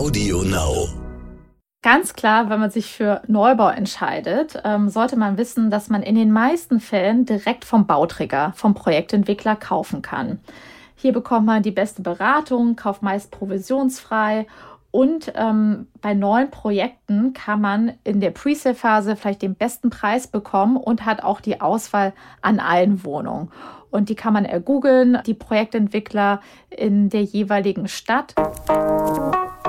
[0.00, 0.88] Audio Now.
[1.82, 6.14] Ganz klar, wenn man sich für Neubau entscheidet, ähm, sollte man wissen, dass man in
[6.14, 10.40] den meisten Fällen direkt vom Bauträger, vom Projektentwickler kaufen kann.
[10.96, 14.46] Hier bekommt man die beste Beratung, kauft meist provisionsfrei
[14.90, 20.78] und ähm, bei neuen Projekten kann man in der Pre-Sale-Phase vielleicht den besten Preis bekommen
[20.78, 23.50] und hat auch die Auswahl an allen Wohnungen.
[23.90, 26.40] Und die kann man ergoogeln, die Projektentwickler
[26.70, 28.34] in der jeweiligen Stadt.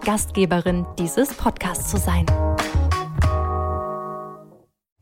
[0.00, 2.26] Gastgeberin dieses Podcasts zu sein.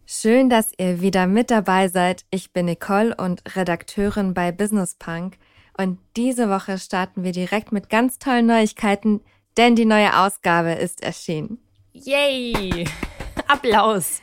[0.04, 2.24] Schön, dass ihr wieder mit dabei seid.
[2.30, 5.36] Ich bin Nicole und Redakteurin bei Business Punk.
[5.76, 9.20] Und diese Woche starten wir direkt mit ganz tollen Neuigkeiten,
[9.56, 11.58] denn die neue Ausgabe ist erschienen.
[11.92, 12.88] Yay!
[13.48, 14.22] Applaus!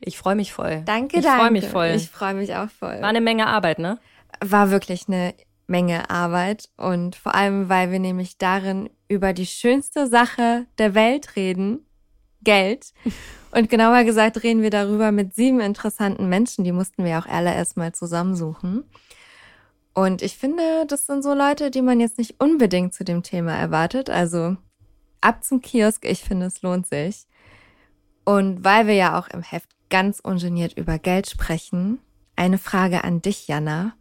[0.00, 0.82] Ich freue mich voll.
[0.84, 1.36] Danke, ich danke.
[1.36, 1.86] Ich freue mich voll.
[1.96, 3.00] Ich freue mich auch voll.
[3.00, 3.98] War eine Menge Arbeit, ne?
[4.40, 5.34] War wirklich eine
[5.66, 11.36] Menge Arbeit und vor allem, weil wir nämlich darin über die schönste Sache der Welt
[11.36, 11.86] reden,
[12.42, 12.92] Geld.
[13.50, 17.54] Und genauer gesagt reden wir darüber mit sieben interessanten Menschen, die mussten wir auch alle
[17.54, 18.82] erstmal zusammensuchen.
[19.94, 23.54] Und ich finde, das sind so Leute, die man jetzt nicht unbedingt zu dem Thema
[23.54, 24.10] erwartet.
[24.10, 24.56] Also
[25.20, 27.26] ab zum Kiosk, ich finde, es lohnt sich.
[28.24, 32.00] Und weil wir ja auch im Heft ganz ungeniert über Geld sprechen,
[32.34, 33.94] eine Frage an dich, Jana.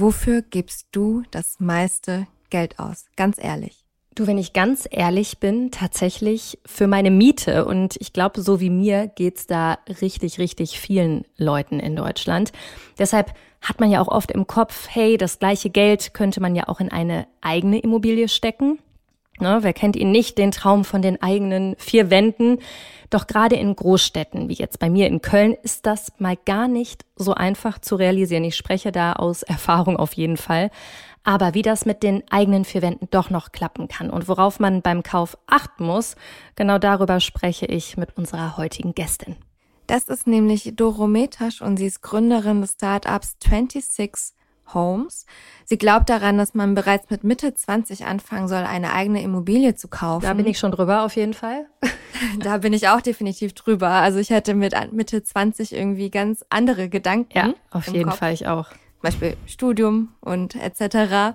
[0.00, 3.04] Wofür gibst du das meiste Geld aus?
[3.16, 3.84] Ganz ehrlich.
[4.14, 7.66] Du, wenn ich ganz ehrlich bin, tatsächlich für meine Miete.
[7.66, 12.50] Und ich glaube, so wie mir geht's da richtig, richtig vielen Leuten in Deutschland.
[12.98, 16.66] Deshalb hat man ja auch oft im Kopf, hey, das gleiche Geld könnte man ja
[16.68, 18.78] auch in eine eigene Immobilie stecken.
[19.40, 22.58] Ne, wer kennt ihn nicht, den Traum von den eigenen vier Wänden?
[23.08, 27.04] Doch gerade in Großstädten, wie jetzt bei mir in Köln, ist das mal gar nicht
[27.16, 28.44] so einfach zu realisieren.
[28.44, 30.70] Ich spreche da aus Erfahrung auf jeden Fall.
[31.24, 34.80] Aber wie das mit den eigenen vier Wänden doch noch klappen kann und worauf man
[34.80, 36.16] beim Kauf achten muss,
[36.56, 39.36] genau darüber spreche ich mit unserer heutigen Gästin.
[39.86, 43.84] Das ist nämlich Doro Metasch und sie ist Gründerin des Startups 26
[44.74, 45.26] Homes.
[45.64, 49.88] Sie glaubt daran, dass man bereits mit Mitte 20 anfangen soll, eine eigene Immobilie zu
[49.88, 50.24] kaufen.
[50.24, 51.66] Da bin ich schon drüber auf jeden Fall.
[52.40, 53.88] da bin ich auch definitiv drüber.
[53.88, 57.36] Also ich hätte mit Mitte 20 irgendwie ganz andere Gedanken.
[57.36, 58.18] Ja, auf jeden Kopf.
[58.18, 58.68] Fall ich auch.
[58.70, 61.34] Zum Beispiel Studium und etc.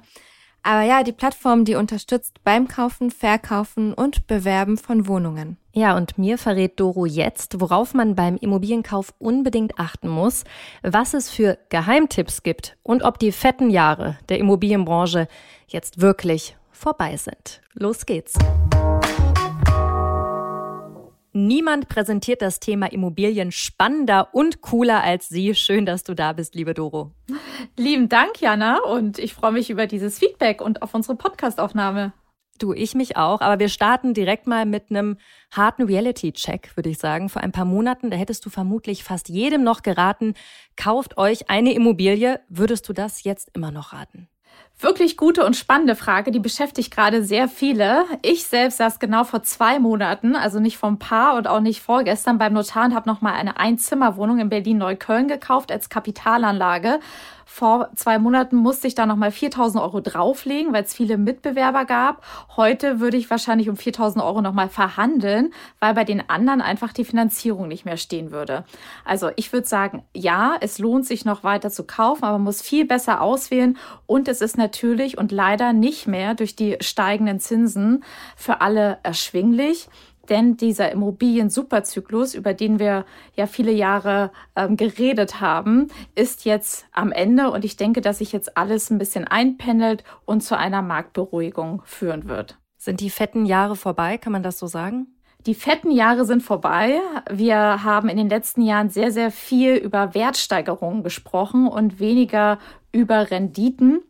[0.64, 5.58] Aber ja, die Plattform, die unterstützt beim Kaufen, Verkaufen und Bewerben von Wohnungen.
[5.78, 10.46] Ja, und mir verrät Doro jetzt, worauf man beim Immobilienkauf unbedingt achten muss,
[10.84, 15.28] was es für Geheimtipps gibt und ob die fetten Jahre der Immobilienbranche
[15.68, 17.62] jetzt wirklich vorbei sind.
[17.74, 18.36] Los geht's.
[21.34, 25.54] Niemand präsentiert das Thema Immobilien spannender und cooler als Sie.
[25.56, 27.12] Schön, dass du da bist, liebe Doro.
[27.76, 32.14] Lieben Dank, Jana, und ich freue mich über dieses Feedback und auf unsere Podcastaufnahme.
[32.58, 35.18] Du, ich mich auch, aber wir starten direkt mal mit einem
[35.52, 37.28] harten Reality-Check, würde ich sagen.
[37.28, 40.36] Vor ein paar Monaten, da hättest du vermutlich fast jedem noch geraten,
[40.78, 42.40] kauft euch eine Immobilie.
[42.48, 44.30] Würdest du das jetzt immer noch raten?
[44.78, 48.06] Wirklich gute und spannende Frage, die beschäftigt gerade sehr viele.
[48.22, 52.38] Ich selbst saß genau vor zwei Monaten, also nicht vom Paar und auch nicht vorgestern
[52.38, 57.00] beim Notar und habe nochmal eine Einzimmerwohnung in Berlin-Neukölln gekauft als Kapitalanlage
[57.46, 62.26] vor zwei Monaten musste ich da nochmal 4000 Euro drauflegen, weil es viele Mitbewerber gab.
[62.58, 67.06] Heute würde ich wahrscheinlich um 4000 Euro nochmal verhandeln, weil bei den anderen einfach die
[67.06, 68.66] Finanzierung nicht mehr stehen würde.
[69.06, 72.62] Also ich würde sagen, ja, es lohnt sich noch weiter zu kaufen, aber man muss
[72.62, 78.04] viel besser auswählen und es ist natürlich und leider nicht mehr durch die steigenden Zinsen
[78.36, 79.88] für alle erschwinglich.
[80.30, 83.06] Denn dieser Immobilien-Superzyklus, über den wir
[83.36, 88.32] ja viele Jahre ähm, geredet haben, ist jetzt am Ende und ich denke, dass sich
[88.32, 92.58] jetzt alles ein bisschen einpendelt und zu einer Marktberuhigung führen wird.
[92.78, 94.18] Sind die fetten Jahre vorbei?
[94.18, 95.08] Kann man das so sagen?
[95.46, 97.00] Die fetten Jahre sind vorbei.
[97.30, 102.58] Wir haben in den letzten Jahren sehr, sehr viel über Wertsteigerungen gesprochen und weniger
[102.92, 104.02] über Renditen.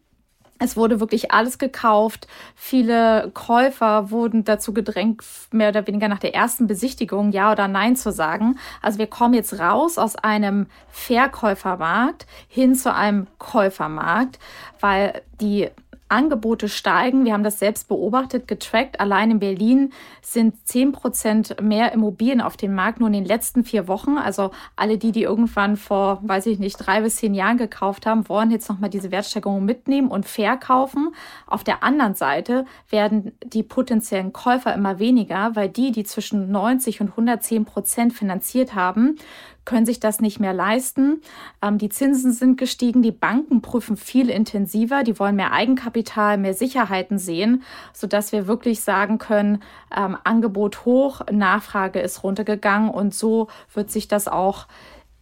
[0.57, 2.27] Es wurde wirklich alles gekauft.
[2.55, 5.21] Viele Käufer wurden dazu gedrängt,
[5.51, 8.57] mehr oder weniger nach der ersten Besichtigung Ja oder Nein zu sagen.
[8.81, 14.39] Also wir kommen jetzt raus aus einem Verkäufermarkt hin zu einem Käufermarkt,
[14.79, 15.69] weil die
[16.15, 17.25] Angebote steigen.
[17.25, 19.01] Wir haben das selbst beobachtet, getrackt.
[19.01, 19.91] Allein in Berlin
[20.21, 24.17] sind 10 Prozent mehr Immobilien auf dem Markt nur in den letzten vier Wochen.
[24.17, 28.29] Also alle die, die irgendwann vor, weiß ich nicht, drei bis zehn Jahren gekauft haben,
[28.29, 31.13] wollen jetzt nochmal diese Wertsteigerung mitnehmen und verkaufen.
[31.47, 37.01] Auf der anderen Seite werden die potenziellen Käufer immer weniger, weil die, die zwischen 90
[37.01, 39.17] und 110 Prozent finanziert haben,
[39.65, 41.21] können sich das nicht mehr leisten.
[41.61, 46.53] Ähm, die Zinsen sind gestiegen, die Banken prüfen viel intensiver, die wollen mehr Eigenkapital, mehr
[46.53, 47.63] Sicherheiten sehen,
[47.93, 49.61] sodass wir wirklich sagen können,
[49.95, 54.67] ähm, Angebot hoch, Nachfrage ist runtergegangen und so wird sich das auch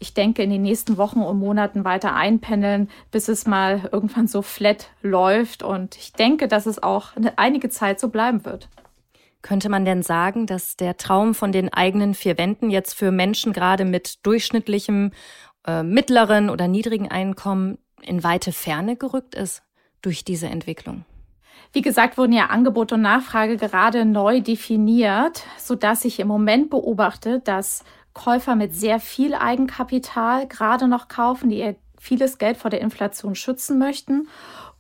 [0.03, 4.41] ich denke, in den nächsten Wochen und Monaten weiter einpendeln, bis es mal irgendwann so
[4.41, 5.63] flat läuft.
[5.63, 8.67] Und ich denke, dass es auch einige Zeit so bleiben wird.
[9.43, 13.51] Könnte man denn sagen, dass der Traum von den eigenen vier Wänden jetzt für Menschen
[13.51, 15.11] gerade mit durchschnittlichem,
[15.67, 19.61] äh, mittleren oder niedrigen Einkommen in weite Ferne gerückt ist
[20.01, 21.03] durch diese Entwicklung?
[21.73, 26.69] Wie gesagt, wurden ja Angebot und Nachfrage gerade neu definiert, so dass ich im Moment
[26.69, 32.69] beobachte, dass Käufer mit sehr viel Eigenkapital gerade noch kaufen, die ihr vieles Geld vor
[32.69, 34.27] der Inflation schützen möchten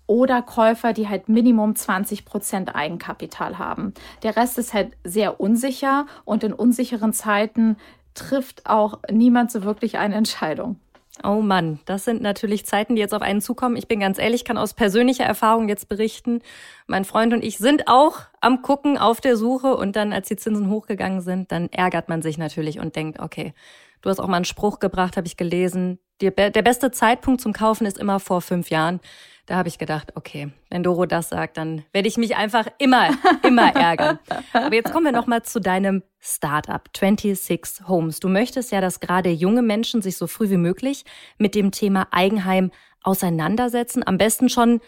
[0.07, 3.93] oder Käufer, die halt Minimum 20 Prozent Eigenkapital haben.
[4.23, 7.77] Der Rest ist halt sehr unsicher und in unsicheren Zeiten
[8.13, 10.79] trifft auch niemand so wirklich eine Entscheidung.
[11.21, 13.75] Oh Mann, das sind natürlich Zeiten, die jetzt auf einen zukommen.
[13.75, 16.41] Ich bin ganz ehrlich, kann aus persönlicher Erfahrung jetzt berichten.
[16.87, 20.37] Mein Freund und ich sind auch am Gucken auf der Suche und dann, als die
[20.37, 23.53] Zinsen hochgegangen sind, dann ärgert man sich natürlich und denkt, okay,
[24.01, 25.99] du hast auch mal einen Spruch gebracht, habe ich gelesen.
[26.21, 28.99] Der beste Zeitpunkt zum Kaufen ist immer vor fünf Jahren.
[29.45, 33.09] Da habe ich gedacht, okay, wenn Doro das sagt, dann werde ich mich einfach immer,
[33.43, 34.19] immer ärgern.
[34.53, 38.21] Aber jetzt kommen wir noch mal zu deinem Startup 26 Homes.
[38.21, 41.03] Du möchtest ja, dass gerade junge Menschen sich so früh wie möglich
[41.37, 42.71] mit dem Thema Eigenheim
[43.01, 44.07] auseinandersetzen.
[44.07, 44.79] Am besten schon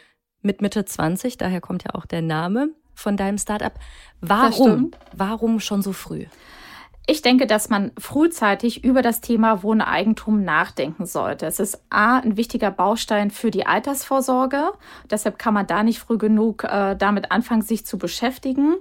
[0.41, 3.73] mit Mitte 20, daher kommt ja auch der Name von deinem Startup.
[4.21, 4.91] Warum?
[5.11, 6.25] Warum schon so früh?
[7.07, 11.45] Ich denke, dass man frühzeitig über das Thema Wohneigentum nachdenken sollte.
[11.45, 14.71] Es ist A, ein wichtiger Baustein für die Altersvorsorge.
[15.11, 18.77] Deshalb kann man da nicht früh genug äh, damit anfangen, sich zu beschäftigen.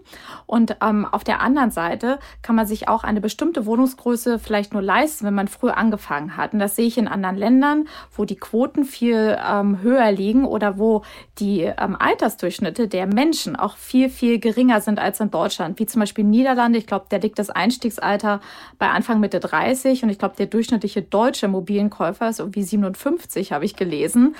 [0.46, 4.80] Und ähm, auf der anderen Seite kann man sich auch eine bestimmte Wohnungsgröße vielleicht nur
[4.80, 6.54] leisten, wenn man früh angefangen hat.
[6.54, 10.78] Und das sehe ich in anderen Ländern, wo die Quoten viel ähm, höher liegen oder
[10.78, 11.02] wo
[11.38, 15.78] die ähm, Altersdurchschnitte der Menschen auch viel, viel geringer sind als in Deutschland.
[15.78, 16.78] Wie zum Beispiel in Niederlande.
[16.78, 18.40] Ich glaube, der liegt das Einstiegsalter Durchschnittsalter
[18.78, 23.64] bei Anfang Mitte 30 und ich glaube, der durchschnittliche deutsche Immobilienkäufer ist irgendwie 57, habe
[23.64, 24.34] ich gelesen.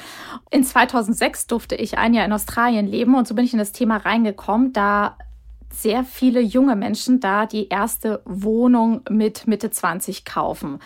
[0.51, 3.73] In 2006 durfte ich ein Jahr in Australien leben und so bin ich in das
[3.73, 5.17] Thema reingekommen, da
[5.71, 10.79] sehr viele junge Menschen da die erste Wohnung mit Mitte 20 kaufen.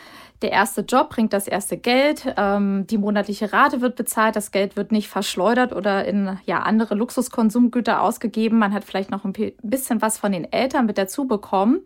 [0.43, 4.76] Der erste Job bringt das erste Geld, ähm, die monatliche Rate wird bezahlt, das Geld
[4.76, 8.58] wird nicht verschleudert oder in ja, andere Luxuskonsumgüter ausgegeben.
[8.58, 9.32] Man hat vielleicht noch ein
[9.62, 11.81] bisschen was von den Eltern mit dazu bekommen.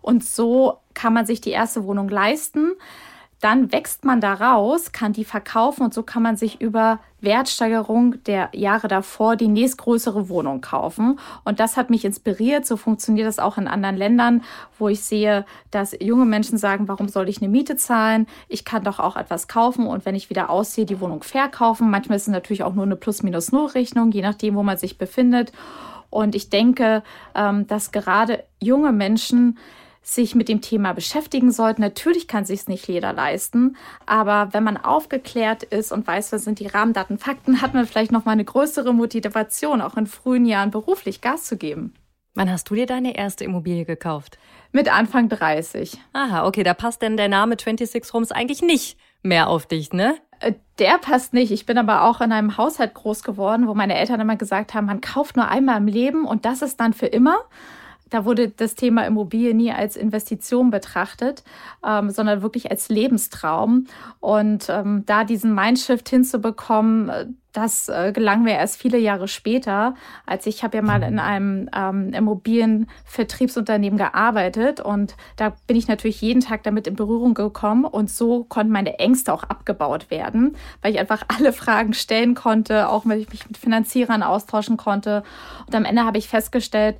[0.00, 2.72] Und so kann man sich die erste Wohnung leisten.
[3.42, 8.22] Dann wächst man da raus, kann die verkaufen und so kann man sich über Wertsteigerung
[8.22, 11.18] der Jahre davor die nächstgrößere Wohnung kaufen.
[11.44, 12.64] Und das hat mich inspiriert.
[12.64, 14.44] So funktioniert das auch in anderen Ländern,
[14.78, 18.28] wo ich sehe, dass junge Menschen sagen, warum soll ich eine Miete zahlen?
[18.46, 21.90] Ich kann doch auch etwas kaufen und wenn ich wieder ausziehe, die Wohnung verkaufen.
[21.90, 25.50] Manchmal ist es natürlich auch nur eine Plus-Minus-Null-Rechnung, je nachdem, wo man sich befindet.
[26.10, 27.02] Und ich denke,
[27.34, 29.58] ähm, dass gerade junge Menschen
[30.02, 31.80] sich mit dem Thema beschäftigen sollten.
[31.80, 36.58] Natürlich kann sich nicht jeder leisten, aber wenn man aufgeklärt ist und weiß, was sind
[36.58, 40.70] die Rahmendaten, Fakten, hat man vielleicht noch mal eine größere Motivation, auch in frühen Jahren
[40.70, 41.94] beruflich Gas zu geben.
[42.34, 44.38] Wann hast du dir deine erste Immobilie gekauft?
[44.72, 45.98] Mit Anfang 30.
[46.14, 50.16] Aha, okay, da passt denn der Name 26 Homes eigentlich nicht mehr auf dich, ne?
[50.40, 51.52] Äh, der passt nicht.
[51.52, 54.86] Ich bin aber auch in einem Haushalt groß geworden, wo meine Eltern immer gesagt haben,
[54.86, 57.36] man kauft nur einmal im Leben und das ist dann für immer
[58.12, 61.42] da wurde das Thema Immobilie nie als Investition betrachtet,
[61.84, 63.86] ähm, sondern wirklich als Lebenstraum.
[64.20, 69.94] Und ähm, da diesen Mindshift hinzubekommen, äh, das äh, gelang mir erst viele Jahre später,
[70.26, 76.20] als ich habe ja mal in einem ähm, Immobilienvertriebsunternehmen gearbeitet und da bin ich natürlich
[76.22, 80.92] jeden Tag damit in Berührung gekommen und so konnten meine Ängste auch abgebaut werden, weil
[80.92, 85.22] ich einfach alle Fragen stellen konnte, auch wenn ich mich mit Finanzierern austauschen konnte.
[85.66, 86.96] Und am Ende habe ich festgestellt,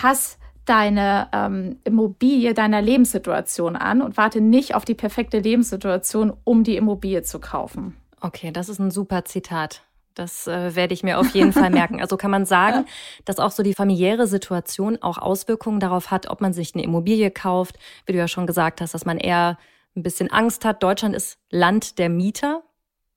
[0.00, 6.64] pass deine ähm, Immobilie deiner Lebenssituation an und warte nicht auf die perfekte Lebenssituation, um
[6.64, 7.96] die Immobilie zu kaufen.
[8.20, 9.82] Okay, das ist ein super Zitat.
[10.14, 12.00] Das äh, werde ich mir auf jeden Fall merken.
[12.00, 12.86] Also kann man sagen,
[13.24, 17.30] dass auch so die familiäre Situation auch Auswirkungen darauf hat, ob man sich eine Immobilie
[17.30, 17.78] kauft.
[18.06, 19.58] Wie du ja schon gesagt hast, dass man eher
[19.96, 20.82] ein bisschen Angst hat.
[20.82, 22.62] Deutschland ist Land der Mieter.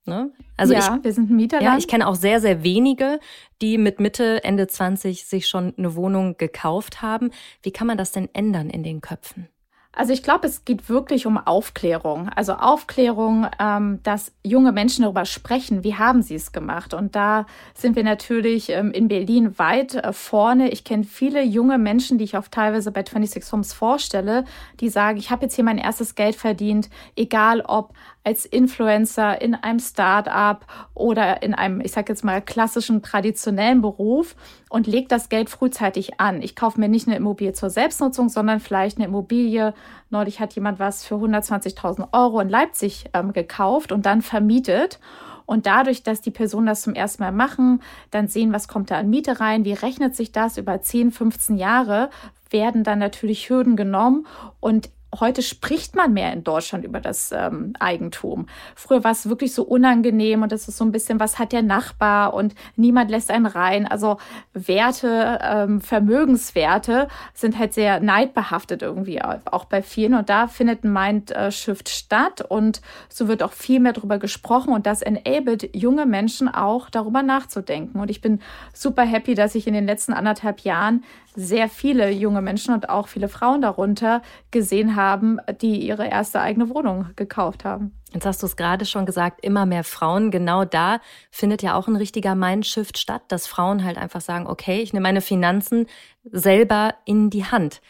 [0.05, 0.31] Ne?
[0.55, 1.65] Also ja, ich, wir sind ein Mieterland.
[1.65, 3.19] Ja, ich kenne auch sehr, sehr wenige,
[3.62, 7.31] die mit Mitte, Ende 20 sich schon eine Wohnung gekauft haben.
[7.63, 9.50] Wie kann man das denn ändern in den Köpfen?
[9.95, 12.29] Also ich glaube, es geht wirklich um Aufklärung.
[12.35, 16.93] Also Aufklärung, ähm, dass junge Menschen darüber sprechen, wie haben sie es gemacht.
[16.93, 20.69] Und da sind wir natürlich ähm, in Berlin weit äh, vorne.
[20.69, 24.43] Ich kenne viele junge Menschen, die ich auch teilweise bei 26 Homes vorstelle,
[24.81, 27.93] die sagen, ich habe jetzt hier mein erstes Geld verdient, egal ob
[28.25, 30.65] als Influencer in einem Start-up
[30.96, 34.36] oder in einem, ich sage jetzt mal, klassischen, traditionellen Beruf
[34.70, 36.41] und lege das Geld frühzeitig an.
[36.41, 39.75] Ich kaufe mir nicht eine Immobilie zur Selbstnutzung, sondern vielleicht eine Immobilie.
[40.10, 45.00] Neulich hat jemand was für 120.000 Euro in Leipzig ähm, gekauft und dann vermietet.
[45.46, 48.98] Und dadurch, dass die Personen das zum ersten Mal machen, dann sehen, was kommt da
[48.98, 52.10] an Miete rein, wie rechnet sich das über 10, 15 Jahre,
[52.50, 54.25] werden dann natürlich Hürden genommen
[54.60, 58.48] und heute spricht man mehr in Deutschland über das ähm, Eigentum.
[58.75, 61.62] Früher war es wirklich so unangenehm und es ist so ein bisschen, was hat der
[61.62, 63.88] Nachbar und niemand lässt einen rein.
[63.88, 64.17] Also
[64.53, 70.93] Werte, ähm, Vermögenswerte sind halt sehr neidbehaftet irgendwie auch bei vielen und da findet ein
[70.93, 76.48] Mindshift statt und so wird auch viel mehr darüber gesprochen und das enabled junge Menschen
[76.48, 78.00] auch darüber nachzudenken.
[78.00, 78.39] Und ich bin
[78.74, 81.03] super happy, dass ich in den letzten anderthalb Jahren
[81.36, 86.70] sehr viele junge Menschen und auch viele Frauen darunter gesehen haben, die ihre erste eigene
[86.70, 87.94] Wohnung gekauft haben.
[88.13, 90.32] Jetzt hast du es gerade schon gesagt, immer mehr Frauen.
[90.32, 91.00] Genau da
[91.32, 95.04] findet ja auch ein richtiger Mindshift statt, dass Frauen halt einfach sagen, okay, ich nehme
[95.04, 95.88] meine Finanzen
[96.24, 97.82] selber in die Hand.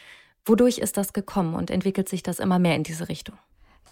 [0.44, 3.36] Wodurch ist das gekommen und entwickelt sich das immer mehr in diese Richtung?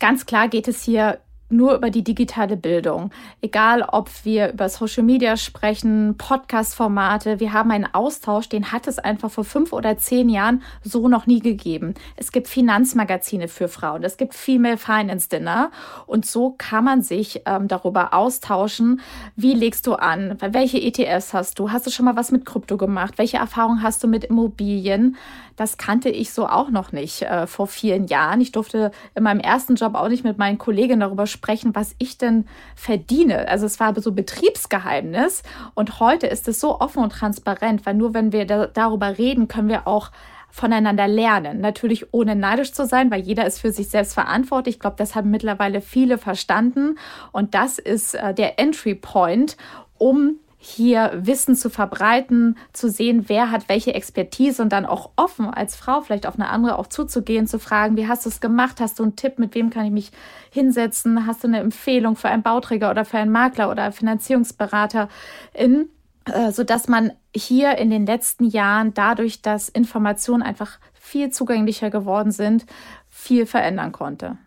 [0.00, 3.10] Ganz klar geht es hier nur über die digitale Bildung.
[3.40, 8.98] Egal, ob wir über Social Media sprechen, Podcast-Formate, wir haben einen Austausch, den hat es
[8.98, 11.94] einfach vor fünf oder zehn Jahren so noch nie gegeben.
[12.16, 15.70] Es gibt Finanzmagazine für Frauen, es gibt Female Finance Dinner
[16.06, 19.00] und so kann man sich ähm, darüber austauschen,
[19.36, 22.76] wie legst du an, welche ETFs hast du, hast du schon mal was mit Krypto
[22.76, 25.16] gemacht, welche Erfahrungen hast du mit Immobilien,
[25.56, 28.40] das kannte ich so auch noch nicht äh, vor vielen Jahren.
[28.40, 31.33] Ich durfte in meinem ersten Job auch nicht mit meinen Kollegen darüber sprechen,
[31.74, 33.48] was ich denn verdiene.
[33.48, 35.42] Also es war so Betriebsgeheimnis.
[35.74, 39.48] Und heute ist es so offen und transparent, weil nur wenn wir da darüber reden,
[39.48, 40.10] können wir auch
[40.50, 41.60] voneinander lernen.
[41.60, 44.76] Natürlich ohne neidisch zu sein, weil jeder ist für sich selbst verantwortlich.
[44.76, 46.96] Ich glaube, das haben mittlerweile viele verstanden.
[47.32, 49.56] Und das ist äh, der Entry Point,
[49.98, 55.46] um hier Wissen zu verbreiten, zu sehen, wer hat welche Expertise und dann auch offen
[55.46, 58.80] als Frau vielleicht auf eine andere auch zuzugehen, zu fragen, wie hast du es gemacht?
[58.80, 59.38] Hast du einen Tipp?
[59.38, 60.10] Mit wem kann ich mich
[60.50, 61.26] hinsetzen?
[61.26, 65.08] Hast du eine Empfehlung für einen Bauträger oder für einen Makler oder Finanzierungsberater
[65.52, 65.90] in?
[66.24, 71.90] Äh, so dass man hier in den letzten Jahren dadurch, dass Informationen einfach viel zugänglicher
[71.90, 72.64] geworden sind,
[73.08, 74.38] viel verändern konnte.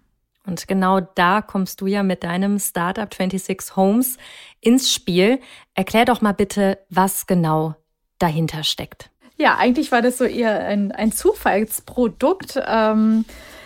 [0.48, 4.18] Und genau da kommst du ja mit deinem Startup 26 Homes
[4.62, 5.40] ins Spiel.
[5.76, 7.76] Erklär doch mal bitte, was genau
[8.18, 9.10] dahinter steckt.
[9.36, 13.26] Ja, eigentlich war das so eher ein, ein Zufallsprodukt ähm,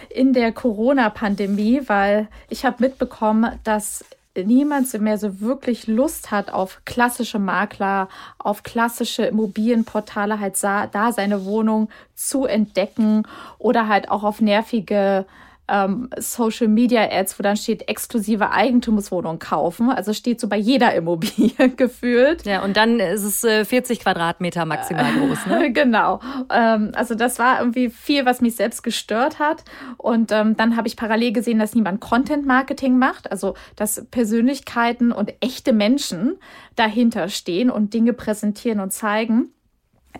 [0.10, 4.04] in der Corona-Pandemie, weil ich habe mitbekommen, dass
[4.36, 11.46] niemand mehr so wirklich Lust hat auf klassische Makler, auf klassische Immobilienportale, halt da seine
[11.46, 13.24] Wohnung zu entdecken
[13.60, 15.26] oder halt auch auf nervige
[15.72, 19.90] ähm, Social Media Ads, wo dann steht exklusive Eigentumswohnung kaufen.
[19.90, 22.46] Also steht so bei jeder Immobilie gefühlt.
[22.46, 25.72] Ja, und dann ist es äh, 40 Quadratmeter maximal groß, ne?
[25.72, 26.20] genau.
[26.54, 29.64] Ähm, also das war irgendwie viel, was mich selbst gestört hat.
[29.98, 35.14] Und ähm, dann habe ich parallel gesehen, dass niemand Content Marketing macht, also dass Persönlichkeiten
[35.14, 36.38] und echte Menschen
[36.76, 39.54] dahinter stehen und Dinge präsentieren und zeigen.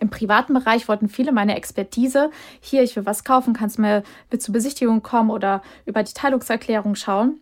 [0.00, 2.30] Im privaten Bereich wollten viele meine Expertise.
[2.60, 6.94] Hier, ich will was kaufen, kannst mir mit zur Besichtigung kommen oder über die Teilungserklärung
[6.94, 7.41] schauen.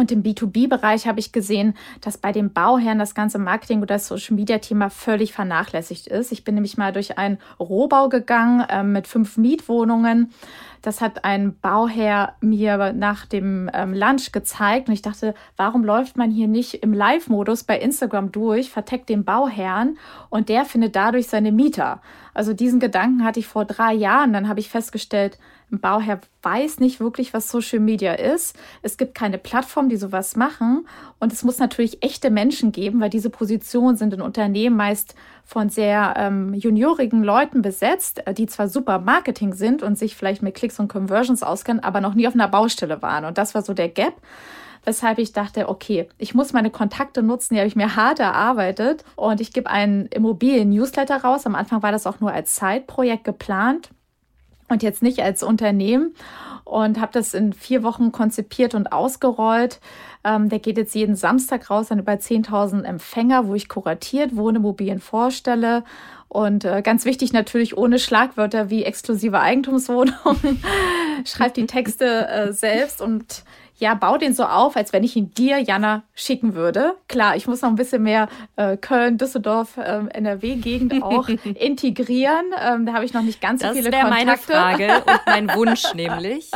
[0.00, 4.88] Und im B2B-Bereich habe ich gesehen, dass bei den Bauherren das ganze Marketing oder Social-Media-Thema
[4.88, 6.32] völlig vernachlässigt ist.
[6.32, 10.32] Ich bin nämlich mal durch einen Rohbau gegangen äh, mit fünf Mietwohnungen
[10.82, 16.16] das hat ein Bauherr mir nach dem ähm, Lunch gezeigt und ich dachte, warum läuft
[16.16, 19.98] man hier nicht im Live-Modus bei Instagram durch, verteckt den Bauherrn
[20.30, 22.00] und der findet dadurch seine Mieter.
[22.32, 24.32] Also diesen Gedanken hatte ich vor drei Jahren.
[24.32, 25.38] Dann habe ich festgestellt,
[25.72, 28.56] ein Bauherr weiß nicht wirklich, was Social Media ist.
[28.82, 30.86] Es gibt keine Plattform, die sowas machen.
[31.18, 35.68] Und es muss natürlich echte Menschen geben, weil diese Positionen sind in Unternehmen meist von
[35.68, 40.54] sehr ähm, juniorigen Leuten besetzt, äh, die zwar super Marketing sind und sich vielleicht mit
[40.54, 43.24] Klicks und Conversions auskennen, aber noch nie auf einer Baustelle waren.
[43.24, 44.14] Und das war so der Gap
[44.84, 49.04] weshalb ich dachte, okay, ich muss meine Kontakte nutzen, die habe ich mir hart erarbeitet
[49.14, 51.44] und ich gebe einen Immobilien-Newsletter raus.
[51.44, 53.90] Am Anfang war das auch nur als Zeitprojekt geplant
[54.70, 56.14] und jetzt nicht als Unternehmen
[56.64, 59.80] und habe das in vier Wochen konzipiert und ausgerollt.
[60.22, 65.00] Ähm, der geht jetzt jeden Samstag raus an über 10.000 Empfänger, wo ich kuratiert Wohnimmobilien
[65.00, 65.84] vorstelle.
[66.28, 70.14] Und äh, ganz wichtig natürlich ohne Schlagwörter wie exklusive Eigentumswohnung.
[71.24, 73.42] Schreibt die Texte äh, selbst und
[73.80, 76.94] ja, bau den so auf, als wenn ich ihn dir, Jana, schicken würde.
[77.08, 82.44] Klar, ich muss noch ein bisschen mehr äh, Köln, Düsseldorf, äh, NRW-Gegend auch integrieren.
[82.62, 84.10] Ähm, da habe ich noch nicht ganz das so viele Kontakte.
[84.10, 86.50] meine Frage und mein Wunsch nämlich.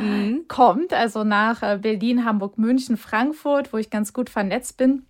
[0.00, 0.44] Mhm.
[0.46, 5.04] Kommt also nach äh, Berlin, Hamburg, München, Frankfurt, wo ich ganz gut vernetzt bin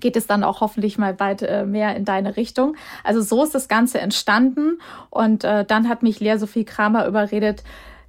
[0.00, 2.76] geht es dann auch hoffentlich mal bald äh, mehr in deine Richtung.
[3.04, 7.62] Also so ist das Ganze entstanden und äh, dann hat mich Lea Sophie Kramer überredet,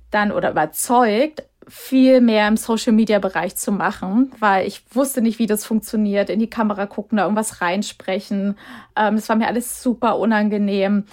[0.10, 5.40] dann oder überzeugt, viel mehr im Social Media Bereich zu machen, weil ich wusste nicht,
[5.40, 6.30] wie das funktioniert.
[6.30, 8.58] In die Kamera gucken, da irgendwas reinsprechen.
[8.96, 11.06] Ähm, das war mir alles super unangenehm.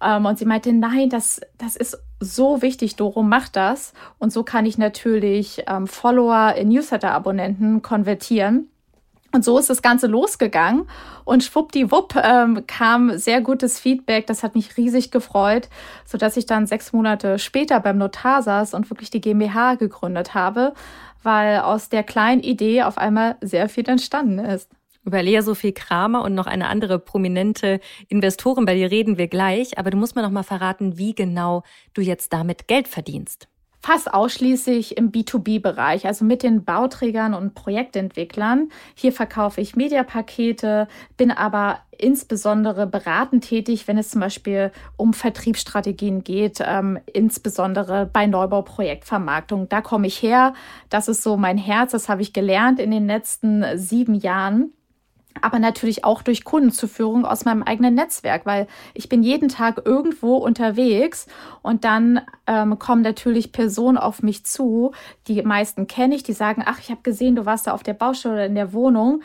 [0.00, 3.92] Ähm, und sie meinte, nein, das, das ist so wichtig, Doro, mach das.
[4.18, 8.68] Und so kann ich natürlich ähm, Follower in Newsletter-Abonnenten konvertieren.
[9.32, 10.88] Und so ist das Ganze losgegangen
[11.24, 14.26] und schwuppdiwupp ähm, kam sehr gutes Feedback.
[14.26, 15.68] Das hat mich riesig gefreut,
[16.06, 20.32] so dass ich dann sechs Monate später beim Notar saß und wirklich die GmbH gegründet
[20.32, 20.72] habe,
[21.22, 24.70] weil aus der kleinen Idee auf einmal sehr viel entstanden ist.
[25.04, 29.78] Über Lea Sophie Kramer und noch eine andere prominente Investorin bei dir reden wir gleich,
[29.78, 33.48] aber du musst mir noch mal verraten, wie genau du jetzt damit Geld verdienst
[33.80, 38.70] fast ausschließlich im B2B-Bereich, also mit den Bauträgern und Projektentwicklern.
[38.94, 46.24] Hier verkaufe ich Mediapakete, bin aber insbesondere beratend tätig, wenn es zum Beispiel um Vertriebsstrategien
[46.24, 49.68] geht, ähm, insbesondere bei Neubauprojektvermarktung.
[49.68, 50.54] Da komme ich her.
[50.90, 51.92] Das ist so mein Herz.
[51.92, 54.72] Das habe ich gelernt in den letzten sieben Jahren
[55.42, 60.36] aber natürlich auch durch Kundenzuführung aus meinem eigenen Netzwerk, weil ich bin jeden Tag irgendwo
[60.36, 61.26] unterwegs
[61.62, 64.92] und dann ähm, kommen natürlich Personen auf mich zu,
[65.26, 67.94] die meisten kenne ich, die sagen, ach, ich habe gesehen, du warst da auf der
[67.94, 69.22] Baustelle oder in der Wohnung.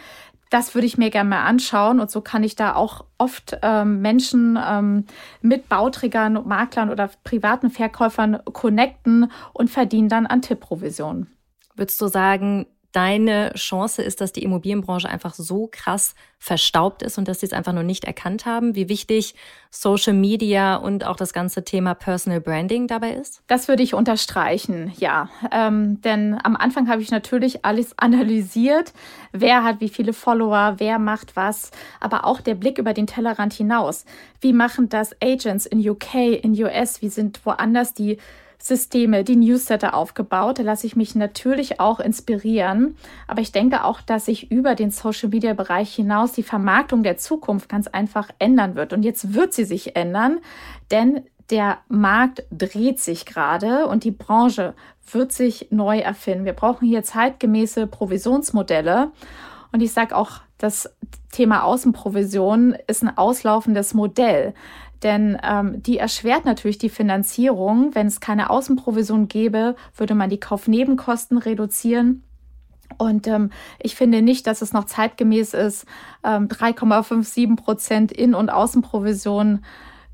[0.49, 4.01] Das würde ich mir gerne mal anschauen und so kann ich da auch oft ähm,
[4.01, 5.05] Menschen ähm,
[5.41, 11.35] mit Bauträgern, Maklern oder privaten Verkäufern connecten und verdienen dann an Tippprovisionen.
[11.75, 17.27] Würdest du sagen, deine Chance ist, dass die Immobilienbranche einfach so krass verstaubt ist und
[17.27, 19.33] dass sie es einfach nur nicht erkannt haben, wie wichtig
[19.71, 23.41] Social Media und auch das ganze Thema Personal Branding dabei ist?
[23.47, 25.29] Das würde ich unterstreichen, ja.
[25.51, 28.93] Ähm, denn am Anfang habe ich natürlich alles analysiert,
[29.31, 33.53] wer hat wie viele Follower, wer macht was, aber auch der Blick über den Tellerrand
[33.53, 34.05] hinaus.
[34.39, 38.17] Wie machen das Agents in UK, in US, wie sind woanders die
[38.65, 40.57] Systeme, die Newsletter aufgebaut.
[40.57, 42.95] Da lasse ich mich natürlich auch inspirieren.
[43.27, 47.87] Aber ich denke auch, dass sich über den Social-Media-Bereich hinaus die Vermarktung der Zukunft ganz
[47.87, 48.93] einfach ändern wird.
[48.93, 50.39] Und jetzt wird sie sich ändern,
[50.91, 54.75] denn der Markt dreht sich gerade und die Branche
[55.11, 56.45] wird sich neu erfinden.
[56.45, 59.11] Wir brauchen hier zeitgemäße Provisionsmodelle.
[59.73, 60.89] Und ich sage auch, das
[61.33, 64.53] Thema Außenprovision ist ein auslaufendes Modell.
[65.03, 67.93] Denn ähm, die erschwert natürlich die Finanzierung.
[67.93, 72.23] Wenn es keine Außenprovision gäbe, würde man die Kaufnebenkosten reduzieren.
[72.97, 75.85] Und ähm, ich finde nicht, dass es noch zeitgemäß ist,
[76.23, 79.63] ähm, 3,57 Prozent In- und Außenprovision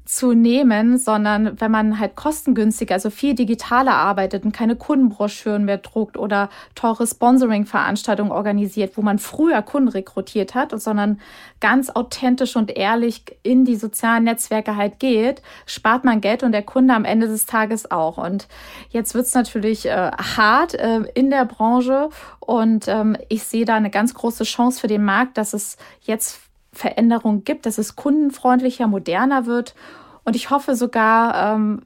[0.10, 5.78] zu nehmen, sondern wenn man halt kostengünstig, also viel digitaler arbeitet und keine Kundenbroschüren mehr
[5.78, 11.22] druckt oder teure Sponsoring-Veranstaltungen organisiert, wo man früher Kunden rekrutiert hat, sondern
[11.60, 16.64] ganz authentisch und ehrlich in die sozialen Netzwerke halt geht, spart man Geld und der
[16.64, 18.18] Kunde am Ende des Tages auch.
[18.18, 18.48] Und
[18.90, 23.92] jetzt wird's natürlich äh, hart äh, in der Branche und ähm, ich sehe da eine
[23.92, 26.40] ganz große Chance für den Markt, dass es jetzt
[26.72, 29.76] Veränderung gibt, dass es kundenfreundlicher, moderner wird.
[30.24, 31.82] Und ich hoffe sogar, ähm,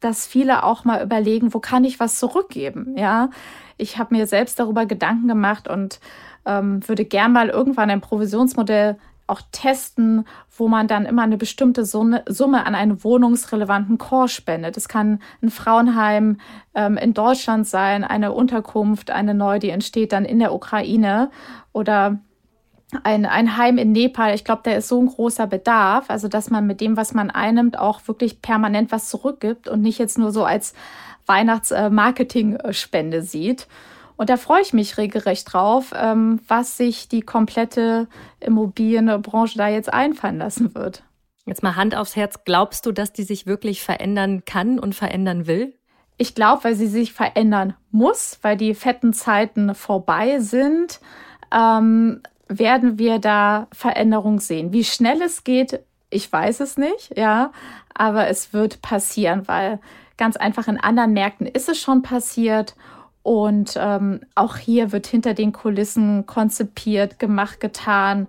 [0.00, 2.96] dass viele auch mal überlegen, wo kann ich was zurückgeben?
[2.96, 3.30] Ja,
[3.76, 6.00] ich habe mir selbst darüber Gedanken gemacht und
[6.46, 11.84] ähm, würde gern mal irgendwann ein Provisionsmodell auch testen, wo man dann immer eine bestimmte
[11.84, 14.76] Summe, an einen wohnungsrelevanten Core spendet.
[14.76, 16.38] Es kann ein Frauenheim
[16.74, 21.30] ähm, in Deutschland sein, eine Unterkunft, eine neue, die entsteht dann in der Ukraine
[21.72, 22.18] oder
[23.02, 26.50] ein, ein Heim in Nepal, ich glaube, da ist so ein großer Bedarf, also dass
[26.50, 30.32] man mit dem, was man einnimmt, auch wirklich permanent was zurückgibt und nicht jetzt nur
[30.32, 30.74] so als
[31.26, 33.68] Weihnachtsmarketing-Spende sieht.
[34.16, 38.06] Und da freue ich mich regelrecht drauf, ähm, was sich die komplette
[38.40, 41.04] Immobilienbranche da jetzt einfallen lassen wird.
[41.46, 45.46] Jetzt mal Hand aufs Herz, glaubst du, dass die sich wirklich verändern kann und verändern
[45.46, 45.74] will?
[46.18, 51.00] Ich glaube, weil sie sich verändern muss, weil die fetten Zeiten vorbei sind.
[51.50, 54.72] Ähm, werden wir da Veränderung sehen.
[54.72, 57.52] Wie schnell es geht, ich weiß es nicht, ja,
[57.94, 59.78] aber es wird passieren, weil
[60.16, 62.74] ganz einfach in anderen Märkten ist es schon passiert.
[63.22, 68.28] Und ähm, auch hier wird hinter den Kulissen konzipiert, gemacht, getan.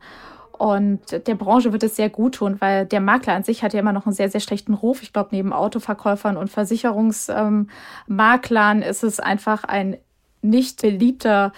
[0.51, 3.79] Und der Branche wird es sehr gut tun, weil der Makler an sich hat ja
[3.79, 5.01] immer noch einen sehr, sehr schlechten Ruf.
[5.01, 9.97] Ich glaube, neben Autoverkäufern und Versicherungsmaklern ähm, ist es einfach ein
[10.43, 11.53] nicht beliebter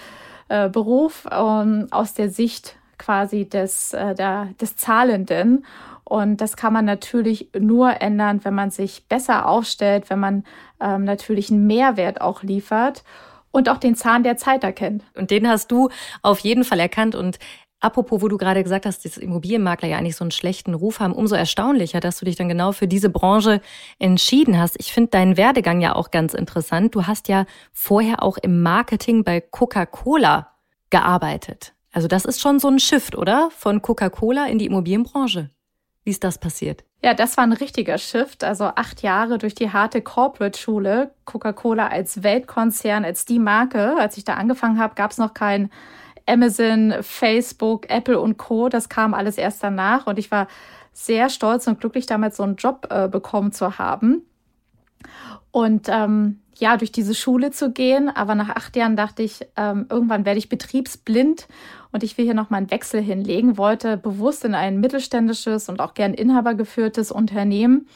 [0.50, 5.66] äh, Beruf ähm, aus der Sicht quasi des, äh, der, des Zahlenden.
[6.04, 10.44] Und das kann man natürlich nur ändern, wenn man sich besser aufstellt, wenn man
[10.80, 13.04] ähm, natürlich einen Mehrwert auch liefert
[13.52, 15.04] und auch den Zahn der Zeit erkennt.
[15.16, 15.90] Und den hast du
[16.22, 17.16] auf jeden Fall erkannt.
[17.16, 17.40] Und
[17.84, 21.12] Apropos, wo du gerade gesagt hast, dass Immobilienmakler ja eigentlich so einen schlechten Ruf haben,
[21.12, 23.60] umso erstaunlicher, dass du dich dann genau für diese Branche
[24.00, 24.78] entschieden hast.
[24.80, 26.96] Ich finde deinen Werdegang ja auch ganz interessant.
[26.96, 30.48] Du hast ja vorher auch im Marketing bei Coca-Cola
[30.92, 31.74] gearbeitet.
[31.92, 33.50] Also das ist schon so ein Shift, oder?
[33.52, 35.50] Von Coca-Cola in die Immobilienbranche.
[36.06, 36.86] Wie ist das passiert?
[37.04, 38.46] Ja, das war ein richtiger Shift.
[38.46, 41.12] Also acht Jahre durch die harte Corporate-Schule.
[41.26, 43.98] Coca-Cola als Weltkonzern, als die Marke.
[44.00, 45.70] Als ich da angefangen habe, gab es noch kein
[46.26, 48.70] Amazon, Facebook, Apple und Co.
[48.70, 50.48] Das kam alles erst danach und ich war
[50.94, 54.22] sehr stolz und glücklich, damit so einen Job äh, bekommen zu haben.
[55.52, 59.88] Und ähm, ja, durch diese Schule zu gehen, aber nach acht Jahren dachte ich, ähm,
[59.90, 61.48] irgendwann werde ich betriebsblind
[61.92, 65.94] und ich will hier nochmal einen Wechsel hinlegen, wollte bewusst in ein mittelständisches und auch
[65.94, 67.88] gern inhabergeführtes Unternehmen.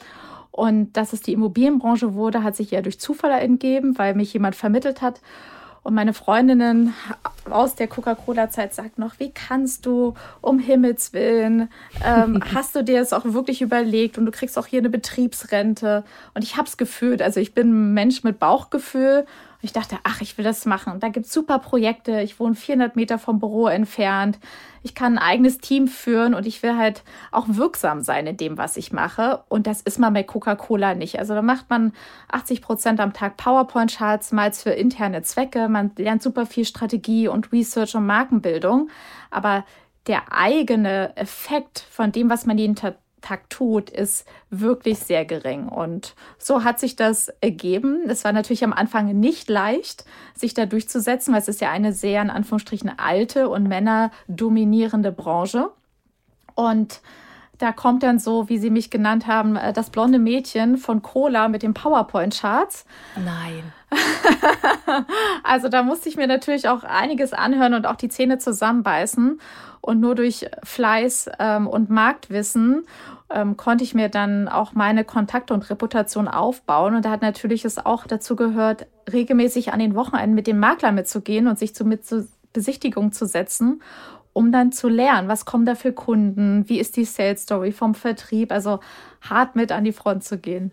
[0.50, 4.56] Und dass es die Immobilienbranche wurde, hat sich ja durch Zufall entgeben, weil mich jemand
[4.56, 5.20] vermittelt hat.
[5.88, 6.92] Und meine Freundinnen
[7.48, 11.70] aus der Coca-Cola-Zeit sagt noch, wie kannst du um Himmels Willen,
[12.04, 16.04] ähm, hast du dir das auch wirklich überlegt und du kriegst auch hier eine Betriebsrente.
[16.34, 19.24] Und ich habe es gefühlt, also ich bin ein Mensch mit Bauchgefühl
[19.60, 21.00] und ich dachte, ach, ich will das machen.
[21.00, 22.20] Da gibt's super Projekte.
[22.20, 24.38] Ich wohne 400 Meter vom Büro entfernt.
[24.84, 28.56] Ich kann ein eigenes Team führen und ich will halt auch wirksam sein in dem,
[28.56, 29.42] was ich mache.
[29.48, 31.18] Und das ist man bei Coca-Cola nicht.
[31.18, 31.92] Also da macht man
[32.30, 35.68] 80 Prozent am Tag PowerPoint-Charts, mal für interne Zwecke.
[35.68, 38.90] Man lernt super viel Strategie und Research und Markenbildung.
[39.32, 39.64] Aber
[40.06, 43.44] der eigene Effekt von dem, was man jeden Tag Tag
[43.92, 45.68] ist wirklich sehr gering.
[45.68, 48.08] Und so hat sich das ergeben.
[48.08, 50.04] Es war natürlich am Anfang nicht leicht,
[50.34, 55.70] sich da durchzusetzen, weil es ist ja eine sehr, in Anführungsstrichen, alte und männerdominierende Branche.
[56.54, 57.00] Und
[57.58, 61.48] da kommt dann so, wie Sie mich genannt haben, äh, das blonde Mädchen von Cola
[61.48, 62.84] mit den PowerPoint-Charts.
[63.16, 63.72] Nein.
[65.42, 69.40] also da musste ich mir natürlich auch einiges anhören und auch die Zähne zusammenbeißen.
[69.80, 72.86] Und nur durch Fleiß ähm, und Marktwissen
[73.30, 76.96] ähm, konnte ich mir dann auch meine Kontakte und Reputation aufbauen.
[76.96, 80.92] Und da hat natürlich es auch dazu gehört, regelmäßig an den Wochenenden mit dem Makler
[80.92, 83.82] mitzugehen und sich zu, mit zur Besichtigung zu setzen,
[84.32, 87.94] um dann zu lernen, was kommen da für Kunden, wie ist die Sales Story vom
[87.94, 88.80] Vertrieb, also
[89.20, 90.72] hart mit an die Front zu gehen.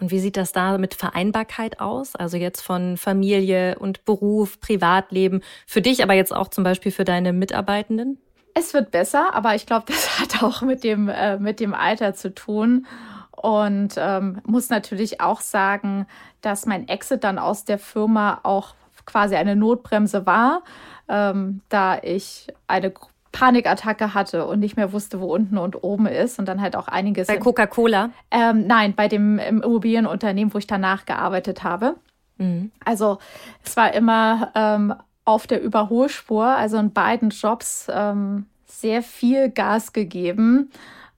[0.00, 2.16] Und wie sieht das da mit Vereinbarkeit aus?
[2.16, 7.04] Also jetzt von Familie und Beruf, Privatleben, für dich, aber jetzt auch zum Beispiel für
[7.04, 8.18] deine Mitarbeitenden?
[8.54, 12.14] Es wird besser, aber ich glaube, das hat auch mit dem, äh, mit dem Alter
[12.14, 12.86] zu tun.
[13.30, 16.06] Und ähm, muss natürlich auch sagen,
[16.40, 18.74] dass mein Exit dann aus der Firma auch
[19.06, 20.62] quasi eine Notbremse war,
[21.08, 22.92] ähm, da ich eine
[23.34, 26.86] Panikattacke hatte und nicht mehr wusste, wo unten und oben ist und dann halt auch
[26.86, 27.26] einiges.
[27.26, 28.10] Bei Coca-Cola?
[28.30, 31.96] Ähm, nein, bei dem Immobilienunternehmen, wo ich danach gearbeitet habe.
[32.38, 32.70] Mhm.
[32.84, 33.18] Also
[33.64, 34.94] es war immer ähm,
[35.24, 40.70] auf der Überholspur, also in beiden Jobs ähm, sehr viel Gas gegeben,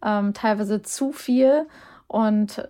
[0.03, 1.67] ähm, teilweise zu viel
[2.07, 2.67] und